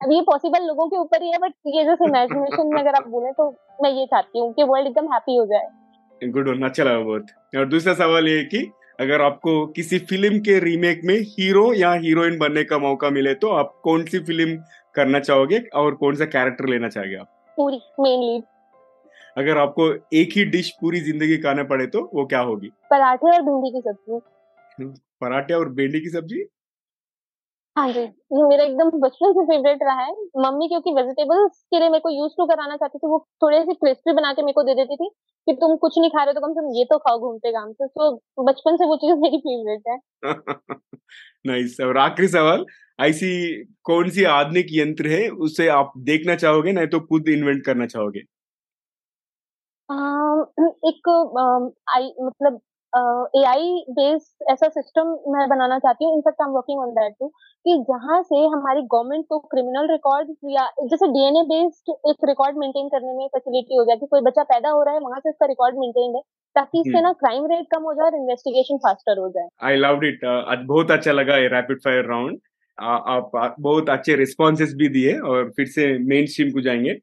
अब 0.01 0.11
ये 0.13 0.21
पॉसिबल 0.23 0.67
लोगों 0.67 0.87
के 0.89 0.97
ऊपर 0.97 1.23
ही 1.23 1.31
है 1.33 1.39
बट 1.39 1.53
ये 1.67 1.85
जैसे 1.85 2.05
इमेजिनेशन 2.05 2.67
में 2.69 2.81
अगर 2.81 2.95
आप 2.95 3.07
बोले 3.09 3.31
तो 3.33 3.49
मैं 3.83 3.91
ये 3.91 4.05
चाहती 4.07 4.39
हूँ 4.39 4.53
कि 4.55 4.63
वर्ल्ड 4.63 4.87
एकदम 4.87 5.13
हैप्पी 5.13 5.37
हो 5.37 5.45
जाए। 5.47 6.29
गुड 6.31 6.65
अच्छा 6.65 6.85
लगा 6.85 6.99
बहुत। 7.01 7.27
और 7.57 7.69
दूसरा 7.69 7.95
सवाल 7.95 8.29
ये 8.29 8.43
कि 8.45 8.59
अगर 9.01 9.23
आपको 9.23 9.55
किसी 9.77 9.99
फ़िल्म 10.11 10.39
के 10.41 10.59
रीमेक 10.61 11.01
में 11.05 11.15
हीरो 11.31 11.73
या 11.75 11.93
हीरोइन 12.05 12.39
बनने 12.39 12.65
का 12.65 12.79
मौका 12.79 13.11
मिले 13.11 13.35
तो 13.37 13.49
आप 13.53 13.73
कौन 13.85 14.05
सी 14.05 14.19
फ़िल्म 14.21 14.57
करना 14.95 15.19
चाहोगे 15.21 15.59
और 15.77 15.95
कौन 15.95 16.15
सा 16.17 16.25
कैरेक्टर 16.27 16.69
लेना 16.69 16.89
चाहोगे 16.89 17.17
आप? 17.17 17.29
पूरी 17.57 17.81
मेन 18.01 18.21
लीड 18.23 18.43
अगर 19.37 19.59
आपको 19.59 19.89
एक 20.17 20.37
ही 20.37 20.45
डिश 20.51 20.71
पूरी 20.81 21.01
ज़िंदगी 21.03 21.37
खाना 21.39 21.63
पड़े 21.65 21.87
तो 21.87 22.11
वो 22.15 22.25
क्या 22.27 22.41
होगी? 22.43 22.71
पराठे 22.91 23.31
और 23.31 23.43
भिंडी 23.43 23.71
की 23.71 23.81
सब्ज़ी। 23.81 24.93
पराठे 25.21 25.55
और 25.55 25.69
भिंडी 25.73 26.01
की 26.01 26.09
सब्ज़ी? 26.11 26.43
हाँ 27.77 27.89
जी। 27.93 28.01
ये 28.01 28.43
मेरा 28.49 28.65
एकदम 28.65 28.91
बचपन 29.01 29.33
से 29.33 29.43
फेवरेट 29.47 29.79
रहा 29.83 30.03
है। 30.03 30.13
मम्मी 30.37 30.69
क्योंकि 30.69 30.93
वेजिटेबल्स 30.93 31.59
के 31.71 31.79
लिए 31.79 31.89
मेरे 31.89 32.01
को 32.01 32.11
यूज़ 32.11 32.33
टू 32.37 32.47
कराना 32.47 32.77
चाहती 32.77 32.99
थी 32.99 33.07
वो 33.07 33.19
थोड़े 33.43 33.63
से 33.65 33.75
क्रिस्पी 33.75 34.13
बना 34.13 34.33
के 34.33 34.43
मेरे 34.43 34.53
को 34.53 34.63
दे 34.63 34.75
देती 34.75 34.97
थी 34.97 35.09
कि 35.47 35.53
तुम 35.53 35.77
कुछ 35.77 35.99
नहीं 35.99 36.11
खा 36.11 36.23
रहे 36.25 36.33
हो, 36.35 36.41
तो 36.41 36.47
कम 36.47 36.53
से 36.53 36.61
कम 36.61 36.79
ये 36.79 36.85
तो 36.85 36.99
खाओ 36.99 37.19
घूमते 37.19 37.53
गाँव 37.53 37.73
से। 37.73 37.87
तो 37.89 38.11
बचपन 38.45 38.77
से 38.77 38.87
वो 38.87 38.97
चीज़ 38.97 39.19
मेरी 39.21 39.39
फेवरेट 39.39 39.83
है। 39.89 39.99
नाइस 41.47 41.77
और 41.81 41.99
आखिरी 41.99 42.29
सवाल। 42.29 42.65
ऐसी 43.01 43.31
कौन 43.85 44.11
सी 44.11 44.25
आधुनिक 44.25 44.67
यंत्र 44.71 45.09
है 45.09 45.29
उसे 45.47 45.69
आप 45.71 45.93
देखना 46.05 46.35
चाहोगे 46.37 46.73
नहीं 46.73 46.87
तो 46.87 47.01
खुद 47.01 47.29
इन्वेंट 47.29 47.65
करना 47.65 47.87
चाहोगे? 47.87 48.23
एक 50.85 51.09
आई 51.89 52.11
मतलब 52.23 52.61
ए 52.97 53.43
आई 53.49 53.67
बेस्ड 53.91 54.51
ऐसा 54.53 54.69
सिस्टम 54.71 55.09
मैं 55.33 55.49
बनाना 55.49 55.79
चाहती 55.79 56.05
हूँ। 56.05 56.15
In fact 56.15 56.43
I 56.43 56.49
am 56.49 56.55
working 56.55 56.81
on 56.81 56.91
that 56.95 57.15
too 57.21 57.29
कि 57.29 57.77
जहाँ 57.89 58.21
से 58.23 58.45
हमारी 58.47 58.83
गवर्नमेंट 58.93 59.25
को 59.29 59.39
क्रिमिनल 59.55 59.91
रिकॉर्ड 59.91 60.29
या 60.51 60.67
जैसे 60.91 61.07
डीएनए 61.09 61.43
बेस्ड 61.51 61.93
एक 62.11 62.25
रिकॉर्ड 62.29 62.59
मेंटेन 62.59 62.89
करने 62.89 63.13
में 63.17 63.27
फैसिलिटी 63.27 63.77
हो 63.77 63.85
जाए 63.85 63.97
कि 63.97 64.07
कोई 64.07 64.21
बच्चा 64.21 64.43
पैदा 64.53 64.71
हो 64.71 64.83
रहा 64.83 64.95
है 64.95 65.01
वहाँ 65.01 65.21
से 65.21 65.31
इसका 65.31 65.47
रिकॉर्ड 65.47 65.79
मेंटेन 65.79 66.15
है 66.17 66.23
ताकि 66.57 66.81
इससे 66.81 66.91
हम्म। 66.91 67.07
ना 67.07 67.13
क्राइम 67.13 67.47
रेट 67.47 67.67
कम 67.71 67.83
हो 67.83 67.95
जाए 67.95 68.07
और 68.07 68.17
इन्वेस्टिगेशन 68.17 68.77
फास्टर 68.85 69.19
हो 69.19 69.29
जाए। 69.29 69.49
आई 69.63 69.77
लव 69.77 70.05
इट 70.05 70.21
बहुत 70.67 70.91
अच्छा 70.91 71.13
लगा 71.13 71.37
ये 71.37 71.49
रैपिड 71.49 71.81
फायर 71.85 72.09
राउंड 72.11 72.39
आप 72.79 73.57
बहुत 73.61 73.91
अच्छे 73.91 74.17
रिस्पॉन्सेस 74.17 74.75
भी 74.79 74.89
दिए 74.89 75.19
और 75.31 75.51
फिर 75.57 75.67
से 75.67 75.87
मेन 76.09 76.27
स्ट्रीम 76.27 76.51
को 76.51 76.61
जाएँगे। 76.61 76.95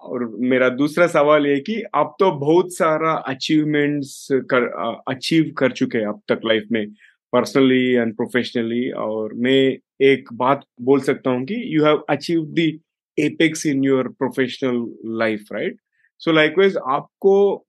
और 0.00 0.36
मेरा 0.38 0.68
दूसरा 0.68 1.06
सवाल 1.06 1.46
ये 1.46 1.60
कि 1.60 1.82
आप 1.94 2.16
तो 2.18 2.30
बहुत 2.30 2.74
सारा 2.74 3.12
अचीवमेंट्स 3.12 4.28
कर 4.32 4.62
अचीव 5.08 5.54
कर 5.58 5.72
चुके 5.72 5.98
हैं 5.98 6.06
अब 6.06 6.20
तक 6.28 6.40
लाइफ 6.44 6.64
में 6.72 6.86
पर्सनली 7.32 7.92
एंड 7.92 8.16
प्रोफेशनली 8.16 8.90
और 8.90 9.34
मैं 9.34 9.76
एक 10.00 10.28
बात 10.32 10.60
बोल 10.82 11.00
सकता 11.00 11.30
हूँ 11.30 11.44
कि 11.44 11.76
you 11.76 11.84
have 11.84 11.96
achieve 11.96 12.42
the 12.44 12.78
apex 13.18 13.66
in 13.66 13.84
your 13.84 14.08
professional 14.08 14.94
life 15.18 15.44
right 15.52 15.76
so 16.18 16.32
likewise 16.32 16.76
आपको 16.76 17.66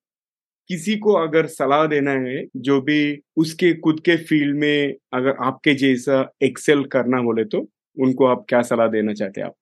किसी 0.67 0.95
को 0.95 1.13
अगर 1.13 1.45
सलाह 1.45 1.85
देना 1.85 2.11
है, 2.11 2.45
जो 2.57 2.81
भी 2.81 3.19
उसके, 3.37 3.73
खुद 3.73 3.99
के 3.99 4.17
फ़ील्ड 4.17 4.57
में 4.57 4.95
अगर 5.13 5.35
आपके 5.39 5.73
जैसा 5.73 6.31
एक्सेल 6.43 6.83
करना 6.83 7.21
बोले 7.21 7.45
तो 7.45 7.69
उनको 7.99 8.25
आप 8.25 8.45
क्या 8.49 8.61
सलाह 8.61 8.87
देना 8.87 9.13
चाहते 9.13 9.41
हैं 9.41 9.47
आप? 9.47 9.55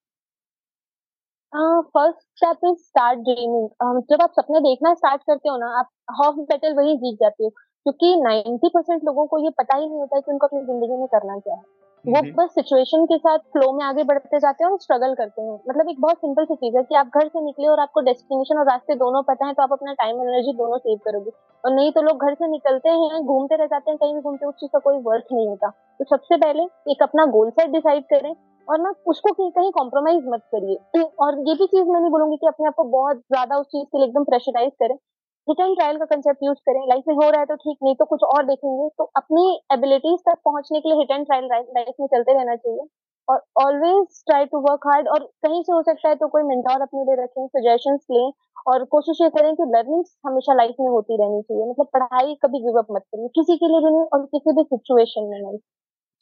First 1.54 2.20
step 2.36 2.58
is 2.64 2.78
start 2.78 3.20
dreaming 3.20 4.02
जब 4.12 4.22
आप 4.22 4.32
सपने 4.32 4.60
देखना 4.60 4.94
स्टार्ट 4.94 5.22
करते 5.22 5.50
हो 5.50 5.58
ना 5.58 5.78
आप 5.80 5.90
हाफ़ 6.22 6.36
बैटल 6.36 6.74
वही 6.74 6.96
जीत 6.98 7.18
जाते 7.22 7.44
हो 7.44 7.50
क्योंकि 7.50 8.16
90 8.22 8.70
परसेंट 8.70 9.04
लोगों 9.04 9.26
को 9.26 9.38
ये 9.38 9.50
पता 9.50 9.78
ही 9.78 9.90
नहीं 9.90 10.00
होता 10.00 10.16
है 10.16 10.22
कि 10.22 10.32
उनको 10.32 10.48
अपनी 10.48 10.62
ज़िंदगी 10.62 10.98
में 10.98 11.08
करना 11.08 11.38
क्या 11.38 11.56
है। 11.56 11.62
वो। 12.06 12.22
बस 12.36 12.50
सिचुएशन 12.56 13.06
के 13.06 13.18
साथ 13.18 13.40
फ्लो 13.54 13.72
में 13.74 13.84
आगे 13.86 14.04
बढ़ते 14.04 14.40
जाते 14.40 14.64
हैं 14.64 14.72
और 14.72 14.78
स्ट्रगल 14.80 15.14
करते 15.16 15.42
हैं। 15.42 15.54
मतलब 15.70 15.90
एक 15.90 16.00
बहुत 16.02 16.18
सिंपल 16.18 16.46
सी 16.46 16.56
चीज़ 16.56 16.78
है 16.78 16.84
कि 16.84 16.96
आप 16.96 17.08
घर 17.16 17.28
से 17.28 17.42
निकले 17.42 17.68
और 17.68 17.80
आपको 17.80 18.02
डेस्टिनेशन 18.02 18.58
और 18.58 18.66
रास्ते 18.66 18.96
दोनों 18.96 19.22
पता 19.24 19.46
है 19.46 19.54
तो 19.54 19.64
आप 19.64 19.74
अपना 19.74 19.94
टाइम 19.94 20.22
एनर्जी 20.22 20.54
दोनों 20.54 20.78
सेव 20.78 20.98
करोगे। 21.06 21.32
और 21.64 21.74
नहीं 21.74 21.92
तो 21.92 22.02
लोग 22.02 22.24
घर 22.26 22.34
से 22.34 22.48
निकलते 22.48 22.90
हैं 22.90 23.24
घूमते 23.26 23.56
रह 23.56 23.66
जाते 23.66 23.92
हैं 23.92 23.98
कहीं 23.98 24.14
भी 24.14 24.22
घूमते 24.22 24.46
उस 24.46 24.56
चीज़ 24.56 24.72
का 24.74 24.80
कोई 24.80 24.98
वर्थ 24.98 25.34
नहीं 25.34 25.48
होता। 25.48 25.70
तो 25.70 26.06
सबसे 26.06 26.38
पहले 26.38 26.64
एक 26.92 27.04
अपना 27.04 27.26
गोल 27.26 27.50
सेट 27.50 27.72
डिसाइड 27.72 28.04
करें 28.04 28.34
और 28.70 28.80
ना 28.80 28.94
उसको 29.08 29.34
कहीं 29.34 29.72
कॉम्प्रोमाइज 29.74 30.24
मत 30.28 30.42
करिए। 30.56 31.04
और 31.20 31.40
ये 31.48 31.54
भी 31.56 31.66
चीज़ 31.68 31.88
मैं 31.88 32.00
नहीं 32.00 32.12
बोलूँगी 32.12 32.38
कि 32.38 32.48
अपने 32.48 32.68
आप 32.68 32.74
को 32.78 32.84
बहुत 32.92 33.18
ज़्यादा 33.18 33.58
उस 33.58 33.68
चीज़ 33.68 33.86
के 33.86 33.98
लिए 33.98 34.08
एकदम 34.08 34.24
प्रेशराइज 34.26 34.72
करें। 34.80 34.98
एंड 35.48 35.76
ट्रायल 35.78 35.98
का 35.98 36.06
कंसेप्ट 36.06 36.44
यूज़ 36.44 36.58
करें। 36.66 36.80
लाइफ 36.90 37.04
में 37.08 37.16
हो 37.16 37.30
रहा 37.30 37.40
है 37.40 37.46
तो 37.46 37.56
ठीक, 37.56 37.78
नहीं 37.84 37.96
तो 37.96 38.06
कुछ 38.06 38.24
और 38.26 38.46
देखेंगे। 38.46 38.88
तो 38.98 39.04
अपनी 39.18 39.46
एबिलिटीज 39.74 40.20
तक 40.28 40.38
पहुँचने 40.46 40.80
के 40.80 40.90
लिए 40.90 41.16
एंड 41.16 41.26
ट्रायल 41.26 41.46
लाइफ 41.46 41.94
में 42.00 42.08
चलते 42.08 42.34
रहना 42.34 42.56
चाहिए। 42.56 42.86
और 43.28 43.42
always 43.64 44.22
try 44.28 44.46
to 44.46 44.60
work 44.60 44.88
hard 44.88 45.08
और 45.08 45.24
कहीं 45.44 45.62
से 45.64 45.72
हो 45.72 45.82
सकता 45.84 46.10
है 46.10 46.16
तो 46.16 46.28
कोई 46.28 46.44
मेंटोर 46.44 46.82
अपने 46.82 47.04
लिए 47.06 47.24
रखें 47.24 47.48
सजेशन 47.48 47.98
लें 48.12 48.32
और 48.68 48.84
कोशिश 48.94 49.18
ये 49.22 49.30
करें 49.30 49.54
कि 49.56 49.64
लर्निंग 49.76 50.04
हमेशा 50.28 50.54
लाइफ 50.54 50.76
में 50.80 50.88
होती 50.90 51.18
रहनी 51.18 51.42
चाहिए। 51.42 51.66
मतलब 51.66 51.88
पढ़ाई 51.94 52.36
कभी 52.44 52.60
गिव 52.62 52.80
अप 52.80 52.88
मत 52.92 53.02
करिए। 53.04 53.28
किसी 53.36 53.58
के 53.58 53.68
लिए 53.68 53.80
भी 53.80 53.92
नहीं 53.92 54.06
और 54.14 54.26
किसी 54.28 54.54
भी 54.54 54.64
सिचुएशन 54.66 55.30
में 55.30 55.40
नहीं। 55.42 55.58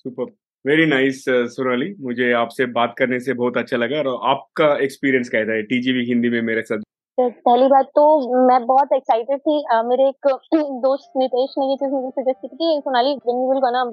सुपर 0.05 0.31
वेरी 0.67 0.85
नाइस 0.85 1.23
सुराली 1.51 1.85
मुझे 2.01 2.31
आपसे 2.33 2.65
बात 2.65 2.93
करने 2.97 3.19
से 3.19 3.33
बहुत 3.33 3.57
अच्छा 3.57 3.77
लगा 3.77 3.99
और 3.99 4.07
आपका 4.29 4.65
एक्सपीरियंस 4.83 5.29
कैसा 5.29 5.53
है? 5.53 5.61
टीजीवी 5.63 6.03
हिंदी 6.05 6.29
में 6.29 6.41
मेरे 6.41 6.61
साथ। 6.61 6.81
पहली 7.17 7.67
बात 7.67 7.85
तो 7.95 8.03
मैं 8.47 8.57
बहुत 8.65 8.93
एक्साइटेड 8.93 9.39
थी। 9.39 9.55
uh, 9.75 9.83
मेरे 9.85 10.07
एक 10.09 10.27
दोस्त 10.85 11.11
नितेश 11.17 11.53
ने 11.59 11.69
ये 11.69 11.75
चीज़ 11.75 11.91
मुझे 11.91 12.09
सजेस्ट 12.11 12.45
की 12.45 12.55
कि 12.55 12.81
Sonali 12.83 13.15
when 13.15 13.37
you 13.37 13.47
will 13.51 13.59
gonna 13.59 13.83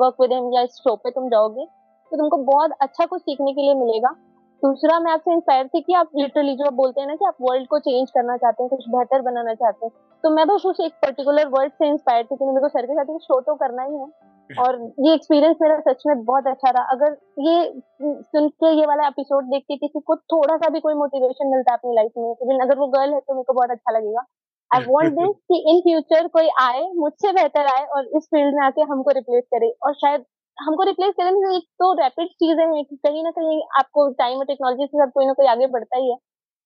work 0.00 0.16
with 0.20 0.32
him 0.32 0.50
या 0.54 0.64
शो 0.78 0.96
पे 0.96 1.10
तुम 1.10 1.28
जाओगे 1.28 1.64
तो 1.64 2.16
तुमको 2.16 2.42
बहुत 2.44 2.72
अच्छा 2.80 3.06
कुछ 3.06 3.22
सीखने 3.22 3.52
के 3.52 3.60
लिए 3.60 3.74
मिलेगा। 3.74 4.16
दूसरा 4.62 4.98
मैं 5.00 5.12
आपसे 5.12 5.32
इंस्पायर 5.32 5.68
थी 5.68 5.80
कि 5.80 5.94
आप 5.94 6.10
लिटरली 6.16 6.56
जो 6.56 6.70
बोलते 6.72 7.00
हैं 7.00 7.08
ना 7.08 7.14
कि 7.14 7.26
आप 7.26 7.36
वर्ल्ड 7.42 7.68
को 7.68 7.78
चेंज 7.78 8.10
करना 8.10 8.36
चाहते 8.36 8.62
हैं 8.62 8.70
कुछ 8.70 8.88
बेहतर 8.88 9.22
बनाना 9.22 9.54
चाहते 9.54 9.86
हैं 9.86 9.92
तो 10.24 10.30
मैं 10.30 10.46
बस 10.48 10.66
उस 10.66 10.84
एक 10.84 10.92
पर्टिकुलर 11.02 11.46
वर्ड 11.50 11.72
से 11.72 11.88
इंस्पायर 11.88 12.24
थी 12.24 12.36
कि 12.36 12.44
मेरे 12.44 12.60
को 12.60 12.68
सर 12.68 12.86
के 12.86 13.02
साथ 13.02 13.18
शो 13.18 13.40
तो 13.40 13.54
करना 13.54 13.82
ही 13.82 13.96
है। 13.96 14.31
और 14.50 14.76
ये 15.00 15.14
एक्सपीरियंस 15.14 15.56
मेरा 15.62 15.78
सच 15.82 16.02
में 16.06 16.24
बहुत 16.24 16.46
अच्छा 16.46 16.70
रहा। 16.70 16.82
अगर 16.92 17.16
ये 17.40 17.54
सुन 18.02 18.48
के 18.48 18.72
ये 18.78 18.86
वाला 18.86 19.06
एपिसोड 19.08 19.44
देख 19.50 19.62
के 19.62 19.76
किसी 19.76 20.00
को 20.00 20.16
थोड़ा 20.32 20.56
सा 20.56 20.68
भी 20.68 20.80
कोई 20.80 20.94
मोटिवेशन 20.94 21.50
मिलता 21.50 21.72
है 21.72 21.78
अपनी 21.78 21.94
लाइफ 21.96 22.12
में 22.18 22.30
इवन 22.32 22.62
अगर 22.64 22.78
वो 22.78 22.86
गर्ल 22.88 23.14
है 23.14 23.20
तो 23.20 23.34
मेरे 23.34 23.44
को 23.44 23.52
बहुत 23.52 23.70
अच्छा 23.70 23.98
लगेगा। 23.98 24.24
आई 24.70 24.84
वॉन्ट 24.84 25.12
दिस 25.14 25.34
कि 25.48 25.58
इन 25.70 25.80
फ्यूचर 25.80 26.28
कोई 26.28 26.48
आए, 26.60 26.82
मुझसे 26.94 27.32
बेहतर 27.32 27.66
आए 27.68 27.84
और 27.86 28.06
इस 28.16 28.26
फ़ील्ड 28.26 28.54
में 28.56 28.62
आके 28.66 28.82
हमको 28.92 29.10
रिप्लेस 29.10 29.44
करे। 29.54 29.70
और 29.84 29.94
शायद 29.94 30.24
हमको 30.58 30.82
रिप्लेस 30.84 31.14
करें 31.16 31.56
एक 31.56 31.64
तो 31.80 31.92
रैपिड 32.00 32.28
चीज़ें 32.34 32.64
हैं 32.64 32.84
कि 32.84 32.96
कहीं 32.96 33.22
ना 33.24 33.30
कहीं 33.30 33.60
आपको 33.78 34.08
टाइम 34.14 34.38
और 34.38 34.44
टेक्नोलॉजी 34.44 34.86
से 34.86 34.98
साथ 34.98 35.10
कोई 35.14 35.26
ना 35.26 35.32
कोई 35.32 35.46
आगे 35.46 35.66
बढ़ता 35.68 35.98
ही 35.98 36.10
है। 36.10 36.16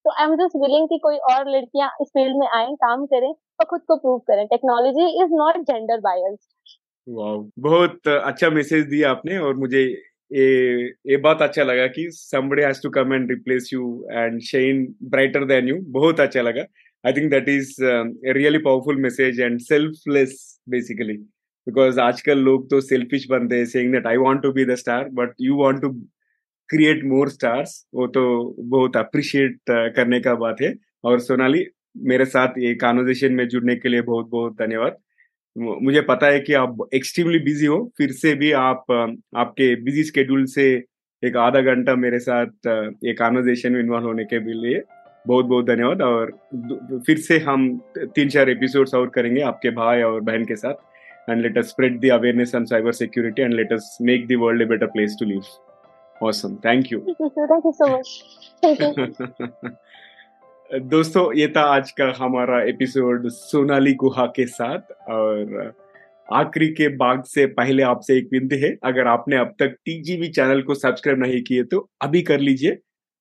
तो 0.05 0.11
आई 0.13 0.25
एम 0.25 0.35
जस्ट 0.37 0.57
विलिंग 0.57 0.89
कि 0.89 0.99
कोई 1.03 1.17
और 1.31 1.49
लड़कियाँ 1.51 1.91
इस 2.01 2.09
फ़ील्ड 2.09 2.37
में 2.39 2.47
आए, 2.49 2.67
काम 2.75 3.07
करें 3.07 3.29
और 3.29 3.65
खुद 3.71 3.81
को 3.89 3.97
प्रूव 3.97 4.19
करें। 4.29 4.47
Technology 4.47 5.07
is 5.25 5.35
not 5.35 5.59
gender 5.67 6.01
bias 6.01 6.39
बहुत 7.09 8.09
अच्छा 8.09 8.51
मैसेज 8.51 8.87
दिया 8.87 9.11
आपने 9.11 9.39
और 9.39 9.55
मुझे 9.57 9.83
ये 10.33 10.85
ये 11.07 11.17
बात 11.17 11.43
अच्छा 11.43 11.63
लगा 11.63 11.87
कि 11.87 12.09
somebody 12.11 12.63
has 12.63 12.81
to 12.81 12.91
come 12.91 13.13
and 13.13 13.31
replace 13.31 13.71
you 13.73 14.05
and 14.11 14.43
shine 14.43 14.95
brighter 15.15 15.45
than 15.47 15.69
you 15.69 15.77
बहुत 15.99 16.21
अच्छा 16.21 16.43
लगा 16.43 16.67
that 17.05 17.49
is 17.49 17.79
um, 17.79 18.19
a 18.25 18.33
really 18.33 18.59
powerful 18.59 18.97
message 18.97 19.39
and 19.39 19.63
selfless 19.63 20.59
basically 20.69 21.19
because 21.67 21.99
आजकल 21.99 22.39
लोग 22.39 22.69
तो 22.71 22.81
selfish 22.81 23.29
बनते 23.31 23.57
हैं 23.57 23.67
saying 23.67 23.93
that 23.93 24.07
I 24.07 24.17
want 24.19 24.43
to 24.43 24.53
be 24.53 24.65
the 24.65 24.77
star 24.77 25.09
but 25.11 25.35
you 25.39 25.55
want 25.55 25.81
to 25.83 25.95
create 26.71 27.05
more 27.05 27.29
stars 27.31 27.87
वो 27.95 28.07
तो 28.07 28.55
बहुत 28.59 28.97
appreciate 28.97 29.59
करने 29.71 30.21
का 30.21 30.35
बात 30.35 30.63
है 30.63 30.75
और 31.05 31.21
सोनाली 31.21 31.67
मेरे 31.97 32.25
साथ 32.25 32.59
ये 32.59 32.75
कॉन्वर्जेशन 32.75 33.33
में 33.33 33.49
जुड़ने 33.49 33.77
के 33.77 33.89
लिए 33.89 34.03
बहुत 34.03 34.29
बहुत 34.31 34.57
धन्यवाद 34.59 34.97
मुझे 35.57 36.01
पता 36.01 36.27
है 36.27 36.41
कि 36.41 36.53
आप 36.55 36.77
एक्सट्रीमली 36.95 37.39
बिज़ी 37.39 37.67
हो 37.67 37.79
फिर 37.99 38.13
से 38.13 38.35
भी 38.35 38.51
आप 38.55 38.91
आपके 39.37 39.75
बिज़ी 39.83 40.03
स्केड्यूल 40.05 40.45
से 40.47 40.67
एक 41.23 41.37
आधा 41.37 41.61
घंटा 41.65 41.95
मेरे 41.97 42.19
साथ 42.19 42.67
ये 43.05 43.13
कॉन्वर्जेशन 43.15 43.73
में 43.73 43.81
इन्वॉल्व 43.81 44.07
होने 44.07 44.25
के 44.25 44.39
लिए 44.39 44.83
बहुत 45.27 45.45
बहुत 45.45 45.67
धन्यवाद 45.67 46.03
और 46.03 46.31
फिर 47.07 47.19
से 47.19 47.39
हम 47.39 47.69
तीन 47.97 48.29
चार 48.29 48.51
एपिसोड्स 48.51 48.95
और 48.95 49.09
करेंगे 49.09 49.41
आपके 49.43 49.71
भाई 49.71 50.03
और 50.03 50.21
बहन 50.21 50.45
के 50.45 50.57
साथ 50.57 51.31
and 51.31 51.43
let 51.43 51.59
us 51.59 51.69
spread 51.69 52.01
the 52.01 52.11
awareness 52.13 52.55
on 52.55 52.65
cyber 52.65 52.93
security 52.93 53.43
and 53.43 53.55
let 53.55 53.73
us 53.73 53.97
make 54.03 54.27
the 54.29 54.41
world 54.41 54.63
a 54.63 54.65
better 54.67 54.87
place 54.89 55.17
to 55.21 55.27
live 55.27 56.27
awesome 56.27 56.55
thank 56.65 56.93
you 56.93 57.01
thank 57.01 57.67
you 57.67 57.73
so 57.73 57.97
much 57.97 59.77
दोस्तों, 60.67 61.33
ये 61.33 61.47
था 61.49 61.61
आज 61.75 61.91
का 61.91 62.07
हमारा 62.17 62.61
एपिसोड 62.63 63.27
सोनाली 63.29 63.93
गुहा 63.95 64.25
के 64.37 64.47
साथ, 64.47 64.79
और 65.09 65.75
आखिरी 66.29 66.69
के 66.69 66.89
भाग 66.97 67.23
से 67.25 67.45
पहले 67.49 67.83
आपसे 67.83 68.17
एक 68.19 68.29
विनती 68.33 68.57
है, 68.61 68.71
अगर 68.85 69.07
आपने 69.07 69.37
अब 69.37 69.55
तक 69.61 69.77
टीजीवी 69.85 70.29
चैनल 70.29 70.63
को 70.63 70.75
सब्सक्राइब 70.75 71.23
नहीं 71.23 71.41
किए 71.43 71.63
तो 71.65 71.89
अभी 72.03 72.23
कर 72.23 72.41
लीजिए, 72.41 72.77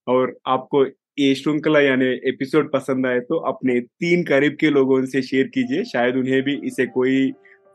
और 0.08 0.36
आपको 0.48 0.86
ये 1.20 1.34
श्रृंखला 1.36 1.80
यानी 1.80 2.06
एपिसोड 2.30 2.72
पसंद 2.72 3.08
आए 3.08 3.20
तो 3.20 3.38
अपने 3.50 3.80
तीन 3.80 4.24
करीब 4.24 4.58
के 4.60 4.70
लोगों 4.72 5.04
से 5.06 5.22
शेयर 5.22 5.48
कीजिए, 5.48 5.84
शायद 5.86 6.16
उन्हें 6.16 6.42
भी 6.44 6.60
इसे 6.64 6.86
कोई 6.88 7.32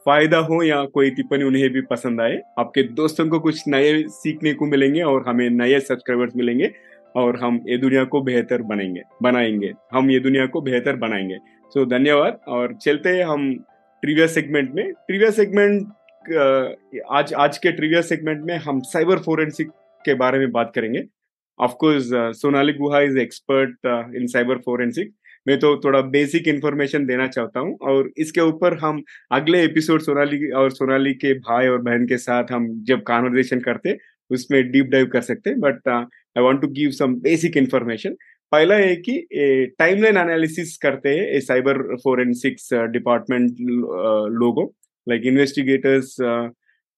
फ़ायदा 0.06 0.38
हो 0.40 0.62
या 0.62 0.84
कोई 0.84 1.10
टिप्पणी 1.10 1.44
उन्हें 1.44 1.68
भी 1.70 1.80
पसंद 1.90 2.20
आए। 2.20 2.40
आपके 2.58 2.82
दोस्तों 2.82 3.28
को 3.28 3.40
कुछ 3.40 3.62
नए 3.68 4.02
सीखने 4.10 4.54
को 4.54 4.66
मिलेंगे, 4.66 5.02
और 5.02 5.24
हमें 5.28 5.48
नए 5.50 5.80
सब्सक्राइबर्स 5.80 6.36
मिलेंगे। 6.36 6.72
और 7.16 7.36
हम 7.36 7.60
ये 7.68 7.78
दुनिया 7.78 8.04
को 8.04 8.20
बेहतर 8.22 8.62
बनेंगे 8.62 9.02
बनाएँगे। 9.22 9.72
हम 9.94 10.10
ये 10.10 10.20
दुनिया 10.20 10.46
को 10.46 10.60
बेहतर 10.60 10.96
बनाएँगे। 10.96 11.36
सो 11.36 11.84
so, 11.84 11.90
धन्यवाद। 11.90 12.40
और 12.48 12.74
चलते 12.74 13.08
हैं 13.08 13.24
हम 13.24 13.52
ट्रिविया 14.02 14.26
सेगमेंट 14.26 14.70
में। 14.74 14.92
ट्रिविया 14.92 15.30
सेगमेंट 15.30 15.88
आज 17.12 17.34
आज 17.34 17.58
के 17.58 17.72
ट्रिविया 17.72 18.00
सेगमेंट 18.00 18.42
में 18.44 18.56
हम 18.56 18.80
साइबर 18.80 19.18
फोरेंसिक 19.18 19.70
के 20.04 20.14
बारे 20.14 20.38
में 20.38 20.50
बात 20.52 20.72
करेंगे। 20.74 21.04
Of course 21.60 22.10
Sonali 22.14 22.72
Guha 22.72 23.00
is 23.00 23.18
expert 23.18 24.14
in 24.16 24.26
cyber 24.26 24.58
forensic 24.58 25.14
मैं 25.48 25.58
तो 25.58 25.76
थोड़ा 25.76 26.00
बेसिक 26.00 26.48
इन्फॉर्मेशन 26.48 27.06
देना 27.06 27.26
चाहता 27.26 27.60
हूँ 27.60 27.78
और 27.82 28.10
इसके 28.16 28.40
ऊपर 28.40 28.78
हम 28.78 29.02
अगले 29.32 29.64
एपिसोड 29.64 30.00
सोनाली 30.00 30.50
और 30.50 30.70
सोनाली 30.70 31.14
के 31.14 31.34
भाई 31.34 31.68
और 31.68 31.78
बहन 31.78 32.06
के 32.06 32.16
साथ 32.16 32.44
हम 32.52 32.84
जब 32.84 33.02
कॉन्वर्जेशन 33.02 33.60
करते 33.60 33.98
उसमें 34.30 34.70
डीप 34.70 34.86
डाइव 34.86 35.06
कर 35.06 35.20
सकते 35.20 35.54
but 35.54 36.08
I 36.36 36.42
want 36.42 36.60
to 36.62 36.68
give 36.68 36.90
some 36.90 37.14
basic 37.20 37.56
information 37.56 38.14
पहला 38.52 38.74
है 38.74 38.94
कि 38.96 39.18
टाइमलाइन 39.78 40.16
एनालिसिस 40.16 40.76
करते 40.76 41.08
हैं 41.08 41.40
साइबर 41.40 41.82
फोरेंसिक्स 41.96 42.68
डिपार्टमेंट 42.92 43.56
लोगों 44.40 44.66
लाइक 45.06 45.26
इन्वेस्टिगेटर्स 45.26 46.16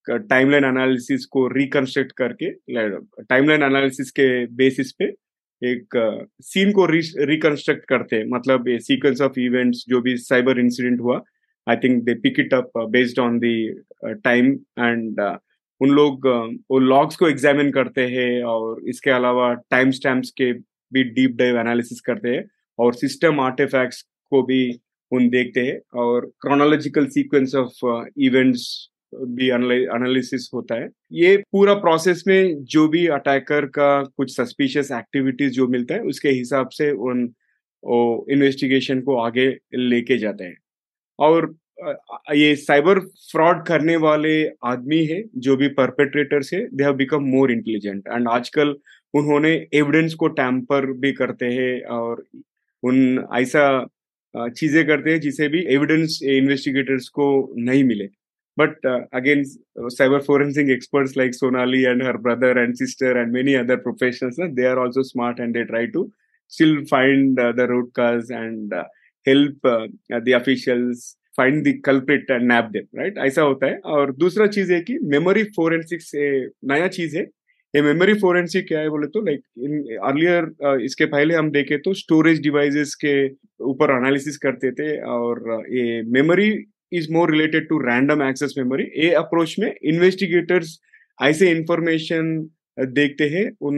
टाइमलाइन 0.06 0.64
एनालिसिस 0.64 1.26
को 1.26 1.46
रिकंस्ट्रक्ट 1.48 2.12
करके 2.16 2.50
टाइमलाइन 3.22 3.62
एनालिसिस 3.62 4.10
के 4.10 4.28
बेसिस 4.62 4.92
पे 4.92 5.12
एक 5.62 5.96
सीन 6.42 6.72
को 6.72 6.86
रिकंस्ट्रक्ट 6.86 7.84
करते 7.88 8.16
हैं। 8.16 8.24
मतलब 8.28 8.64
सीक्वेंस 8.86 9.20
ऑफ़ 9.20 9.38
इवेंट्स 9.40 9.84
जो 9.88 10.00
भी 10.00 10.16
साइबर 10.16 10.58
इंसिडेंट 10.60 11.00
हुआ 11.00 11.22
I 11.66 11.76
think 11.84 12.02
they 12.04 12.14
pick 12.20 12.40
it 12.40 12.54
up 12.54 12.70
based 12.90 13.18
on 13.18 13.38
the 13.44 14.20
time 14.24 14.52
and 14.78 15.20
उन 15.82 15.90
लोग 15.90 16.26
वो 16.70 16.78
लॉग्स 16.78 17.16
को 17.16 17.28
एग्जामिन 17.28 17.70
करते 17.70 18.06
हैं 18.06 18.42
और 18.44 18.88
इसके 18.88 19.10
अलावा 19.10 19.52
टाइम 19.70 19.90
स्टैम्प्स 19.90 20.30
के 20.30 20.52
भी 20.92 21.02
डीप 21.14 21.36
डाइव 21.36 21.58
एनालिसिस 21.60 22.00
करते 22.00 22.28
हैं 22.28 22.44
और 22.78 22.94
सिस्टम 22.94 23.40
आर्टिफैक्ट्स 23.40 24.02
को 24.30 24.42
भी 24.42 24.62
उन 25.12 25.28
देखते 25.28 25.60
हैं 25.60 25.80
और 25.94 26.26
क्रोनोलॉजिकल 26.40 27.06
सीक्वेंस 27.06 27.54
ऑफ़ 27.54 27.84
इवेंट्स 28.18 28.88
भी 29.14 29.48
एनालिसिस 29.50 30.50
होता 30.54 30.74
है। 30.74 30.88
ये 31.12 31.36
पूरा 31.52 31.74
प्रोसेस 31.74 32.24
में 32.26 32.64
जो 32.64 32.86
भी 32.88 33.06
अटैकर 33.16 33.66
का 33.66 34.02
कुछ 34.16 34.36
सस्पिशियस 34.36 34.92
एक्टिविटीज़ 34.92 35.52
जो 35.52 35.66
मिलता 35.68 35.94
है, 35.94 36.00
उसके 36.02 36.28
हिसाब 36.28 36.68
से 36.68 36.90
उन 36.90 37.20
इन्वेस्टिगेशन 38.32 39.00
को 39.00 39.16
आगे 39.16 39.48
लेके 39.74 40.18
जाते 40.18 40.44
हैं। 40.44 40.56
और 41.18 41.54
ये 42.34 42.54
साइबर 42.56 42.98
फ्रॉड 43.30 43.64
करने 43.66 43.96
वाले 43.96 44.32
आदमी 44.64 45.04
है 45.06 45.22
जो 45.36 45.56
भी 45.56 45.68
परपेट्रेटर्स 45.68 46.52
है 46.54 46.60
they 46.74 46.84
have 46.84 46.94
become 46.94 47.24
more 47.24 47.52
intelligent 47.52 48.08
and 48.08 48.28
आजकल 48.28 48.74
उन्होंने 49.14 49.50
एविडेंस 49.74 50.14
को 50.14 50.28
टैम्पर 50.28 50.86
भी 51.00 51.12
करते 51.12 51.46
हैं 51.46 51.82
और 51.96 52.24
उन 52.82 53.26
ऐसा 53.36 53.64
चीज़ें 54.34 54.86
करते 54.86 55.10
हैं 55.10 55.20
जिसे 55.20 55.48
भी 55.48 55.64
एविडेंस 55.74 56.18
इन्वेस्टिगेटर्स 56.22 57.08
को 57.08 57.54
नहीं 57.58 57.84
मिले। 57.84 58.08
But 58.58 58.86
again 59.14 59.42
cyber 59.78 60.20
forensic 60.20 60.70
experts 60.70 61.16
like 61.16 61.34
Sonali 61.34 61.82
and 61.82 62.02
her 62.02 62.16
brother 62.16 62.58
and 62.58 62.74
sister 62.74 63.16
and 63.16 63.32
many 63.32 63.54
other 63.54 63.76
professionals 63.76 64.40
they 64.40 64.66
are 64.66 64.76
also 64.76 65.02
smart 65.02 65.40
and 65.40 65.54
they 65.54 65.64
try 65.64 65.86
to 65.86 66.10
still 66.52 66.84
root 67.66 67.92
cause 67.94 68.30
and 68.30 68.72
uh, 68.74 68.84
help 69.26 69.54
uh, 69.64 69.86
the 70.22 70.32
officials 70.32 71.16
find 71.36 71.62
the 71.66 71.80
culprit 71.84 72.30
and 72.30 72.42
nab 72.48 72.68
them 72.72 72.98
right 73.00 73.18
ऐसा 73.26 73.42
होता 73.42 73.66
है। 73.66 73.78
और 73.86 74.12
दूसरा 74.16 74.46
चीज़ 74.48 74.72
है 74.72 74.80
कि 74.80 74.98
memory 75.12 75.44
forensics 75.56 76.10
नया 76.14 76.88
चीज़ 76.88 77.16
है। 77.18 77.22
ये 77.74 77.82
मेमोरी 77.82 78.14
फोरेंसिक 78.20 78.66
क्या 78.68 78.80
है 78.80 78.88
बोले 78.90 79.06
तो 79.08 79.20
लाइक 79.26 79.40
इन 79.64 79.78
अर्लियर 80.06 80.80
इसके 80.84 81.04
पहले 81.06 81.34
हम 81.34 81.50
देखे 81.50 81.76
तो 81.84 81.94
स्टोरेज 81.94 82.40
डिवाइसेस 82.42 82.94
के 83.04 83.14
ऊपर 83.64 83.90
एनालिसिस 83.96 84.36
करते 84.38 84.70
थे 84.72 84.96
और 85.10 85.40
ये 85.70 86.02
memory 86.12 86.48
is 86.92 87.12
more 87.12 87.30
related 87.30 87.68
to 87.68 87.78
random 87.80 88.22
access 88.22 88.54
memory 88.58 88.84
ये 88.96 89.10
अप्रोच 89.16 89.54
में 89.58 89.72
इन्वेस्टिगेटर्स 89.84 90.78
ऐसे 91.18 91.50
इंफॉर्मेशन 91.50 92.36
देखते 92.90 93.24
हैं 93.28 93.44
उन 93.60 93.76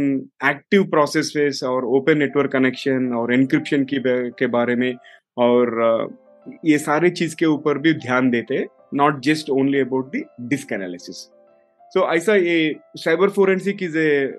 एक्टिव 0.48 0.84
प्रोसेस 0.90 1.62
और 1.64 1.84
ओपन 1.98 2.18
नेटवर्क 2.18 2.52
कनेक्शन 2.52 3.12
और 3.16 3.32
एनक्रिप्शन 3.34 3.86
की 3.92 4.46
बारे 4.48 4.74
में। 4.76 4.94
और 5.36 5.70
ये 6.64 6.78
सारे 6.78 7.10
चीज़ 7.10 7.36
के 7.36 7.46
ऊपर 7.46 7.78
भी 7.78 7.92
ध्यान 7.98 8.30
देते 8.30 8.56
हैं 8.56 8.66
not 8.94 9.20
just 9.22 9.50
only 9.50 9.80
about 9.80 10.16
the 10.16 10.24
disk 10.48 10.72
analysis 10.72 11.16
so 11.92 12.08
ऐसा 12.12 12.34
ये 12.36 12.74
cyber 12.98 13.30
forensic 13.30 13.82
is 13.82 13.98
a 13.98 14.38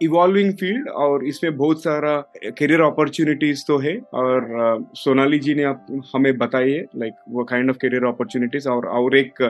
evolving 0.00 0.52
field 0.52 0.88
और 1.02 1.24
इसमें 1.24 1.56
बहुत 1.56 1.82
सारा 1.82 2.16
करियर 2.58 2.80
अपॉर्चुनिटीज़ 2.82 3.64
तो 3.66 3.78
है 3.78 3.96
और 4.14 4.88
सोनाली 4.96 5.38
जी 5.38 5.54
ने 5.54 5.62
आप 5.64 5.86
हमें 6.14 6.36
बताई 6.38 6.72
है 6.72 6.82
लाइक 6.96 7.14
वो 7.28 7.44
काइंड 7.44 7.70
ऑफ़ 7.70 7.76
करियर 7.76 8.04
अपॉर्चुनिटीज़ 8.04 8.68
और 8.68 8.86
और 8.88 9.16
एक 9.16 9.42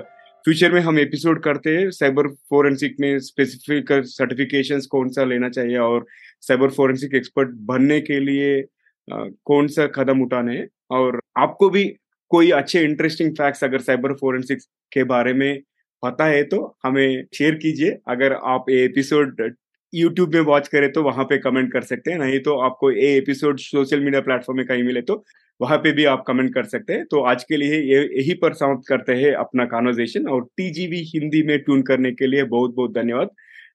फ्यूचर 0.44 0.72
में 0.72 0.80
हम 0.80 0.98
एपिसोड 0.98 1.42
करते 1.42 1.70
हैं 1.76 1.90
साइबर 1.90 2.28
फोरेंसिक 2.50 2.96
में 3.00 3.18
स्पेसिफिक 3.20 3.92
सर्टिफिकेशन 4.08 4.80
कौन 4.90 5.08
सा 5.08 5.24
लेना 5.24 5.48
चाहिए 5.48 5.78
और 5.80 6.06
साइबर 6.42 6.70
फोरेंसिक 6.70 7.14
एक्सपर्ट 7.14 7.48
बनने 7.66 8.00
के 8.00 8.18
लिए 8.20 8.60
कौन 9.08 9.66
सा 9.68 9.86
कदम 9.94 10.22
उठाने 10.22 10.56
हैं? 10.56 10.68
और 10.90 11.20
आपको 11.38 11.68
भी 11.70 11.84
कोई 12.30 12.50
अच्छे 12.52 12.80
इंटरेस्टिंग 12.80 13.32
फैक्ट्स 13.32 13.64
अगर 13.64 13.80
साइबर 13.80 14.12
फोरेंसिक्स 14.14 14.68
के 14.92 15.04
बारे 15.04 15.32
में 15.34 15.62
पता 16.02 16.24
है 16.26 16.42
तो 16.44 16.58
हमें 16.84 17.24
शेयर 17.34 17.54
कीजिए। 17.56 17.96
अगर 18.08 18.32
आप 18.34 18.70
ये 18.70 18.84
एपिसोड 18.84 19.54
यूट्यूब 19.92 20.34
में 20.34 20.40
वॉच 20.42 20.68
करें 20.68 20.90
तो 20.92 21.02
वहाँ 21.02 21.24
पे 21.24 21.38
कमेंट 21.38 21.72
कर 21.72 21.82
सकते 21.82 22.10
हैं। 22.10 22.18
नहीं 22.18 22.38
तो 22.40 22.56
आपको 22.60 22.90
ये 22.90 23.16
एपिसोड 23.16 23.58
सोशल 23.60 24.00
मीडिया 24.00 24.20
प्लेटफॉर्म 24.20 24.58
में 24.58 24.66
कहीं 24.66 24.82
मिले 24.82 25.02
तो 25.02 25.22
वहाँ 25.60 25.78
पे 25.78 25.92
भी 25.92 26.04
आप 26.04 26.24
कमेंट 26.26 26.52
कर 26.54 26.64
सकते 26.66 26.92
हैं। 26.92 27.04
तो 27.10 27.20
आज 27.24 27.44
के 27.44 27.56
लिए 27.56 27.80
यही 27.92 28.34
पर 28.34 28.54
समाप्त 28.54 28.88
करते 28.88 29.12
हैं 29.14 29.32
अपना 29.34 29.64
कॉन्वर्जेशन 29.66 30.26
और 30.28 30.44
टीजीवी 30.56 31.02
हिंदी 31.08 31.42
में 31.42 31.58
ट्यून 31.58 31.82
करने 31.82 32.12
के 32.12 32.26
लिए 32.26 32.44
बहुत 32.46 32.74
बहुत 32.74 32.94
धन्यवाद। 32.94 33.30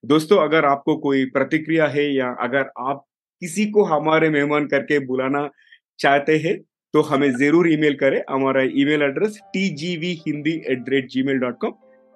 दोस्तों, 0.05 0.37
अगर 0.39 0.65
आपको 0.65 0.95
कोई 0.97 1.25
प्रतिक्रिया 1.27 1.87
है 1.87 2.05
या 2.13 2.29
अगर 2.41 2.69
आप 2.79 3.05
किसी 3.41 3.65
को 3.67 3.83
हमारे 3.85 4.29
मेहमान 4.29 4.65
करके 4.67 4.99
बुलाना 5.05 5.49
चाहते 5.99 6.37
हैं 6.39 6.57
तो 6.93 7.01
हमें 7.03 7.31
ज़रूर 7.33 7.69
ईमेल 7.69 7.93
करें। 7.95 8.21
हमारा 8.29 8.61
email 8.61 9.01
address 9.01 9.39
T 9.53 9.67
G 9.75 9.95
V 9.97 10.13
Hindi 10.25 10.51
at 10.69 10.89
rate 10.89 11.07
Gmail 11.23 11.37
dot 11.39 11.57
com 11.61 11.73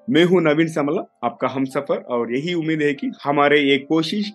मैं 0.07 0.23
हूँ 0.25 0.41
नवीन 0.43 0.67
समला, 0.67 1.01
आपका 1.23 1.47
हम 1.47 1.65
सफ़र, 1.65 1.97
और 1.97 2.33
यही 2.35 2.53
उम्मीद 2.53 2.81
है 2.81 2.93
कि 2.93 3.11
हमारे 3.23 3.59
ये 3.59 3.77
कोशिश 3.79 4.31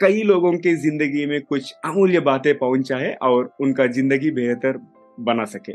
कई 0.00 0.22
लोगों 0.22 0.52
के 0.58 0.74
ज़िंदगी 0.76 1.24
में 1.26 1.40
कुछ 1.42 1.72
अमूल्य 1.84 2.20
बातें 2.22 2.52
पहुँचाए 2.58 3.12
और 3.22 3.50
उनका 3.60 3.86
ज़िंदगी 3.88 4.30
बेहतर 4.32 4.78
बना 5.18 5.44
सके। 5.46 5.72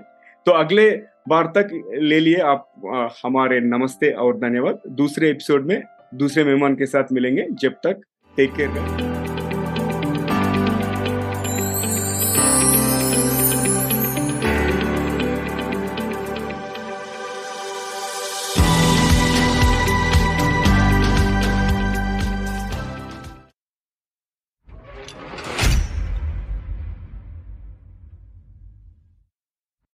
तो 0.47 0.51
अगले 0.53 0.89
बार 1.29 1.51
तक 1.57 1.69
ले 1.93 2.19
लिए 2.19 2.39
आप 2.43 3.11
हमारे 3.23 3.59
नमस्ते 3.61 4.11
और 4.13 4.37
धन्यवाद। 4.39 4.81
दूसरे 4.93 5.29
एपिसोड 5.29 5.67
में 5.67 5.81
दूसरे 6.15 6.43
मेहमान 6.43 6.75
के 6.75 6.85
साथ 6.85 7.13
मिलेंगे। 7.13 7.47
जब 7.53 7.79
तक 7.85 8.01
टेक 8.37 8.55
केयर 8.55 9.08